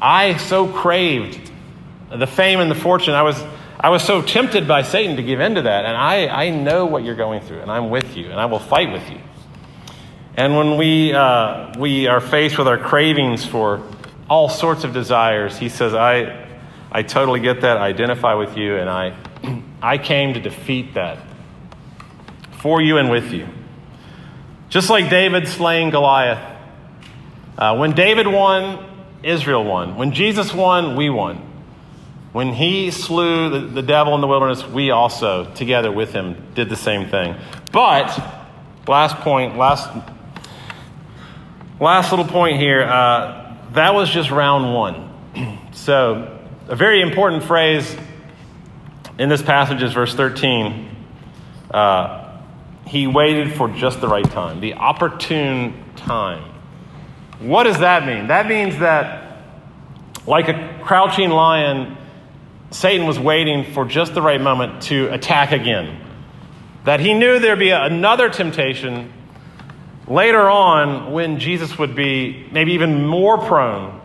I 0.00 0.36
so 0.36 0.66
craved 0.66 1.50
the 2.10 2.26
fame 2.26 2.60
and 2.60 2.70
the 2.70 2.74
fortune. 2.74 3.14
I 3.14 3.22
was 3.22 3.42
I 3.80 3.90
was 3.90 4.02
so 4.02 4.22
tempted 4.22 4.66
by 4.66 4.82
Satan 4.82 5.16
to 5.16 5.22
give 5.22 5.38
in 5.38 5.54
to 5.54 5.62
that. 5.62 5.84
And 5.84 5.96
I, 5.96 6.26
I 6.26 6.50
know 6.50 6.86
what 6.86 7.04
you're 7.04 7.14
going 7.14 7.40
through, 7.42 7.60
and 7.60 7.70
I'm 7.70 7.90
with 7.90 8.16
you, 8.16 8.30
and 8.30 8.40
I 8.40 8.46
will 8.46 8.58
fight 8.58 8.90
with 8.92 9.08
you. 9.08 9.20
And 10.36 10.56
when 10.56 10.76
we, 10.76 11.12
uh, 11.12 11.78
we 11.78 12.08
are 12.08 12.20
faced 12.20 12.58
with 12.58 12.66
our 12.66 12.78
cravings 12.78 13.46
for 13.46 13.82
all 14.28 14.48
sorts 14.48 14.82
of 14.82 14.92
desires, 14.92 15.56
he 15.56 15.68
says, 15.68 15.94
I, 15.94 16.48
I 16.90 17.02
totally 17.02 17.38
get 17.38 17.60
that, 17.60 17.76
I 17.76 17.86
identify 17.86 18.34
with 18.34 18.56
you, 18.56 18.76
and 18.76 18.90
I, 18.90 19.16
I 19.82 19.98
came 19.98 20.34
to 20.34 20.40
defeat 20.40 20.94
that 20.94 21.18
for 22.58 22.80
you 22.80 22.98
and 22.98 23.10
with 23.10 23.32
you. 23.32 23.48
Just 24.68 24.90
like 24.90 25.08
David 25.08 25.48
slaying 25.48 25.90
Goliath. 25.90 26.56
Uh, 27.56 27.76
when 27.76 27.92
David 27.92 28.26
won, 28.26 28.84
Israel 29.22 29.64
won. 29.64 29.96
When 29.96 30.12
Jesus 30.12 30.52
won, 30.52 30.96
we 30.96 31.10
won. 31.10 31.44
When 32.32 32.52
he 32.52 32.90
slew 32.90 33.48
the, 33.48 33.60
the 33.60 33.82
devil 33.82 34.14
in 34.14 34.20
the 34.20 34.26
wilderness, 34.26 34.64
we 34.66 34.90
also, 34.90 35.52
together 35.54 35.90
with 35.90 36.12
him, 36.12 36.36
did 36.54 36.68
the 36.68 36.76
same 36.76 37.08
thing. 37.08 37.36
But, 37.72 38.16
last 38.86 39.16
point, 39.16 39.56
last 39.56 39.88
Last 41.80 42.10
little 42.10 42.24
point 42.24 42.58
here 42.58 42.82
uh, 42.82 43.54
that 43.74 43.94
was 43.94 44.10
just 44.10 44.32
round 44.32 44.74
one. 44.74 45.60
so, 45.72 46.40
a 46.66 46.74
very 46.74 47.02
important 47.02 47.44
phrase 47.44 47.96
in 49.18 49.28
this 49.28 49.42
passage 49.42 49.82
is 49.82 49.92
verse 49.92 50.14
13. 50.14 50.96
Uh, 51.70 52.40
he 52.86 53.06
waited 53.06 53.52
for 53.52 53.68
just 53.68 54.00
the 54.00 54.08
right 54.08 54.24
time, 54.24 54.60
the 54.60 54.74
opportune 54.74 55.84
time. 55.96 56.44
What 57.40 57.64
does 57.64 57.80
that 57.80 58.06
mean? 58.06 58.28
That 58.28 58.46
means 58.46 58.78
that, 58.78 59.42
like 60.26 60.48
a 60.48 60.80
crouching 60.82 61.30
lion, 61.30 61.96
Satan 62.70 63.06
was 63.06 63.18
waiting 63.18 63.72
for 63.72 63.84
just 63.84 64.14
the 64.14 64.22
right 64.22 64.40
moment 64.40 64.82
to 64.84 65.12
attack 65.12 65.52
again. 65.52 66.00
That 66.84 67.00
he 67.00 67.14
knew 67.14 67.38
there'd 67.38 67.58
be 67.58 67.70
another 67.70 68.30
temptation 68.30 69.12
later 70.06 70.48
on 70.48 71.12
when 71.12 71.38
Jesus 71.38 71.78
would 71.78 71.94
be 71.94 72.48
maybe 72.52 72.72
even 72.72 73.06
more 73.06 73.38
prone 73.38 74.00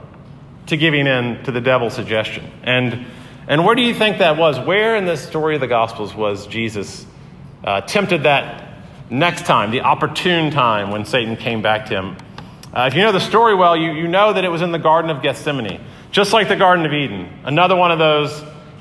to 0.67 0.77
giving 0.77 1.07
in 1.07 1.43
to 1.43 1.51
the 1.51 1.61
devil's 1.61 1.93
suggestion. 1.93 2.49
And, 2.63 3.05
and 3.47 3.65
where 3.65 3.75
do 3.75 3.81
you 3.81 3.93
think 3.93 4.19
that 4.19 4.37
was? 4.37 4.59
Where 4.59 4.95
in 4.95 5.05
the 5.05 5.17
story 5.17 5.55
of 5.55 5.61
the 5.61 5.67
Gospels 5.67 6.15
was 6.15 6.47
Jesus 6.47 7.05
uh, 7.63 7.81
tempted 7.81 8.23
that 8.23 8.83
next 9.09 9.45
time, 9.45 9.71
the 9.71 9.81
opportune 9.81 10.51
time 10.51 10.91
when 10.91 11.05
Satan 11.05 11.35
came 11.35 11.61
back 11.61 11.87
to 11.87 11.95
him? 11.95 12.17
Uh, 12.73 12.85
if 12.87 12.95
you 12.95 13.01
know 13.01 13.11
the 13.11 13.19
story 13.19 13.53
well, 13.53 13.75
you, 13.75 13.91
you 13.91 14.07
know 14.07 14.33
that 14.33 14.45
it 14.45 14.49
was 14.49 14.61
in 14.61 14.71
the 14.71 14.79
Garden 14.79 15.11
of 15.11 15.21
Gethsemane, 15.21 15.81
just 16.11 16.31
like 16.31 16.47
the 16.47 16.55
Garden 16.55 16.85
of 16.85 16.93
Eden. 16.93 17.29
Another 17.43 17.75
one 17.75 17.91
of 17.91 17.99
those 17.99 18.31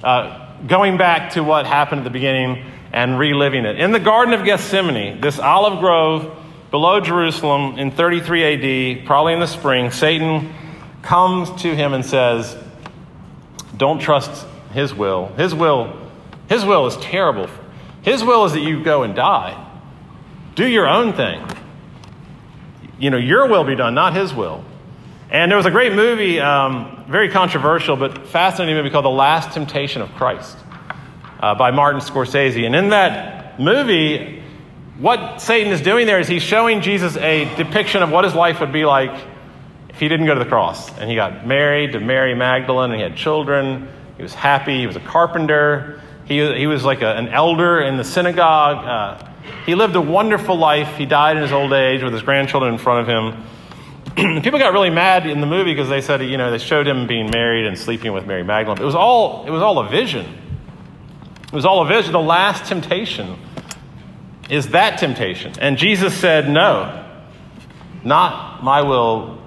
uh, 0.05 0.57
going 0.67 0.97
back 0.97 1.33
to 1.33 1.43
what 1.43 1.67
happened 1.67 2.01
at 2.01 2.05
the 2.05 2.11
beginning 2.11 2.65
and 2.93 3.19
reliving 3.19 3.65
it. 3.65 3.81
In 3.81 3.91
the 3.91 4.01
Garden 4.01 4.33
of 4.33 4.45
Gethsemane, 4.45 5.21
this 5.21 5.39
olive 5.39 5.81
grove 5.81 6.39
below 6.71 7.01
Jerusalem 7.01 7.79
in 7.79 7.91
33 7.91 9.01
AD, 9.01 9.07
probably 9.07 9.33
in 9.35 9.41
the 9.41 9.47
spring, 9.47 9.91
Satan 9.91 10.53
comes 11.03 11.51
to 11.63 11.75
him 11.75 11.93
and 11.93 12.05
says, 12.07 12.57
Don't 13.77 13.99
trust 13.99 14.47
his 14.73 14.95
will. 14.95 15.29
His 15.37 15.55
will, 15.55 15.97
his 16.49 16.65
will 16.65 16.87
is 16.87 16.97
terrible 16.97 17.49
His 18.03 18.25
will 18.25 18.45
is 18.45 18.53
that 18.53 18.61
you 18.61 18.83
go 18.83 19.05
and 19.05 19.15
die. 19.15 19.71
Do 20.55 20.67
your 20.67 20.87
own 20.87 21.13
thing. 21.13 21.47
You 22.99 23.11
know, 23.11 23.17
your 23.17 23.49
will 23.49 23.65
be 23.65 23.75
done, 23.75 23.95
not 23.95 24.15
his 24.15 24.35
will. 24.35 24.65
And 25.31 25.51
there 25.51 25.57
was 25.57 25.67
a 25.67 25.71
great 25.71 25.95
movie, 25.95 26.41
um, 26.41 27.05
very 27.09 27.31
controversial, 27.31 27.97
but 27.97 28.27
fascinating 28.29 28.77
movie 28.77 28.91
called 28.91 29.07
The 29.07 29.11
Last 29.11 29.55
Temptation 29.55 30.03
of 30.03 30.13
Christ 30.15 30.59
uh, 31.41 31.55
by 31.55 31.71
Martin 31.71 32.01
Scorsese. 32.01 32.67
And 32.67 32.77
in 32.77 32.91
that 32.91 33.59
movie, 33.59 34.43
what 34.99 35.41
Satan 35.41 35.73
is 35.73 35.81
doing 35.81 36.07
there 36.07 36.21
is 36.21 36.29
he's 36.29 36.43
showing 36.43 36.83
Jesus 36.83 37.17
a 37.17 37.53
depiction 37.57 38.03
of 38.03 38.11
what 38.11 38.25
his 38.25 38.35
life 38.35 38.61
would 38.61 38.73
be 38.73 38.85
like 38.85 39.11
if 39.89 39.99
he 39.99 40.09
didn't 40.09 40.27
go 40.27 40.35
to 40.35 40.45
the 40.45 40.49
cross. 40.49 40.91
And 40.99 41.09
he 41.09 41.17
got 41.17 41.47
married 41.47 41.93
to 41.93 42.01
Mary 42.01 42.35
Magdalene, 42.35 42.91
and 42.91 43.01
he 43.01 43.03
had 43.03 43.17
children. 43.17 43.89
He 44.17 44.23
was 44.23 44.35
happy. 44.35 44.79
He 44.79 44.87
was 44.87 44.97
a 44.97 45.01
carpenter. 45.01 46.01
He, 46.25 46.39
he 46.55 46.67
was 46.67 46.85
like 46.85 47.03
a, 47.03 47.17
an 47.17 47.29
elder 47.29 47.81
in 47.81 47.97
the 47.97 48.05
synagogue. 48.05 48.85
Uh, 48.85 49.29
he 49.67 49.75
lived 49.75 49.97
a 49.97 50.01
wonderful 50.01 50.57
life. 50.57 50.97
He 50.97 51.07
died 51.07 51.37
in 51.37 51.43
his 51.43 51.53
old 51.53 51.73
age 51.73 52.03
with 52.03 52.13
his 52.13 52.23
grandchildren 52.23 52.73
in 52.73 52.79
front 52.79 53.01
of 53.01 53.09
him. 53.09 53.45
People 54.43 54.59
got 54.59 54.73
really 54.73 54.91
mad 54.91 55.27
in 55.27 55.41
the 55.41 55.47
movie 55.47 55.73
because 55.73 55.89
they 55.89 56.01
said, 56.01 56.23
you 56.23 56.37
know, 56.37 56.51
they 56.51 56.59
showed 56.59 56.87
him 56.87 57.07
being 57.07 57.31
married 57.31 57.67
and 57.67 57.79
sleeping 57.79 58.13
with 58.13 58.27
Mary 58.27 58.43
Magdalene. 58.43 58.81
It 58.81 58.85
was 58.85 58.95
all, 58.95 59.47
it 59.47 59.51
was 59.51 59.63
all 59.63 59.79
a 59.79 59.89
vision. 59.89 60.27
It 61.45 61.53
was 61.53 61.65
all 61.65 61.83
a 61.83 61.87
vision. 61.87 62.13
The 62.13 62.21
last 62.21 62.67
temptation 62.67 63.39
is 64.51 64.69
that 64.69 64.99
temptation. 64.99 65.55
And 65.59 65.79
Jesus 65.79 66.15
said, 66.15 66.49
no, 66.49 67.07
not 68.05 68.63
my 68.63 68.83
will 68.83 69.41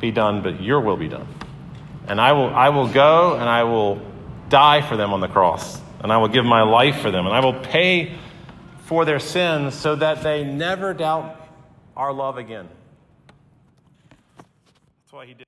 be 0.00 0.10
done, 0.10 0.42
but 0.42 0.62
your 0.62 0.80
will 0.80 0.96
be 0.96 1.08
done. 1.08 1.26
And 2.06 2.20
I 2.20 2.32
will, 2.32 2.54
I 2.54 2.68
will 2.68 2.88
go 2.88 3.34
and 3.34 3.48
I 3.48 3.64
will 3.64 4.00
die 4.48 4.80
for 4.82 4.96
them 4.96 5.12
on 5.12 5.20
the 5.20 5.28
cross. 5.28 5.80
And 6.00 6.12
I 6.12 6.18
will 6.18 6.28
give 6.28 6.44
my 6.44 6.62
life 6.62 7.00
for 7.00 7.10
them. 7.10 7.26
And 7.26 7.34
I 7.34 7.40
will 7.40 7.58
pay 7.58 8.14
for 8.80 9.04
their 9.04 9.18
sins 9.18 9.74
so 9.74 9.96
that 9.96 10.22
they 10.22 10.44
never 10.44 10.92
doubt 10.92 11.40
our 11.96 12.12
love 12.12 12.36
again. 12.36 12.68
That's 14.36 15.12
why 15.12 15.26
he 15.26 15.34
did. 15.34 15.46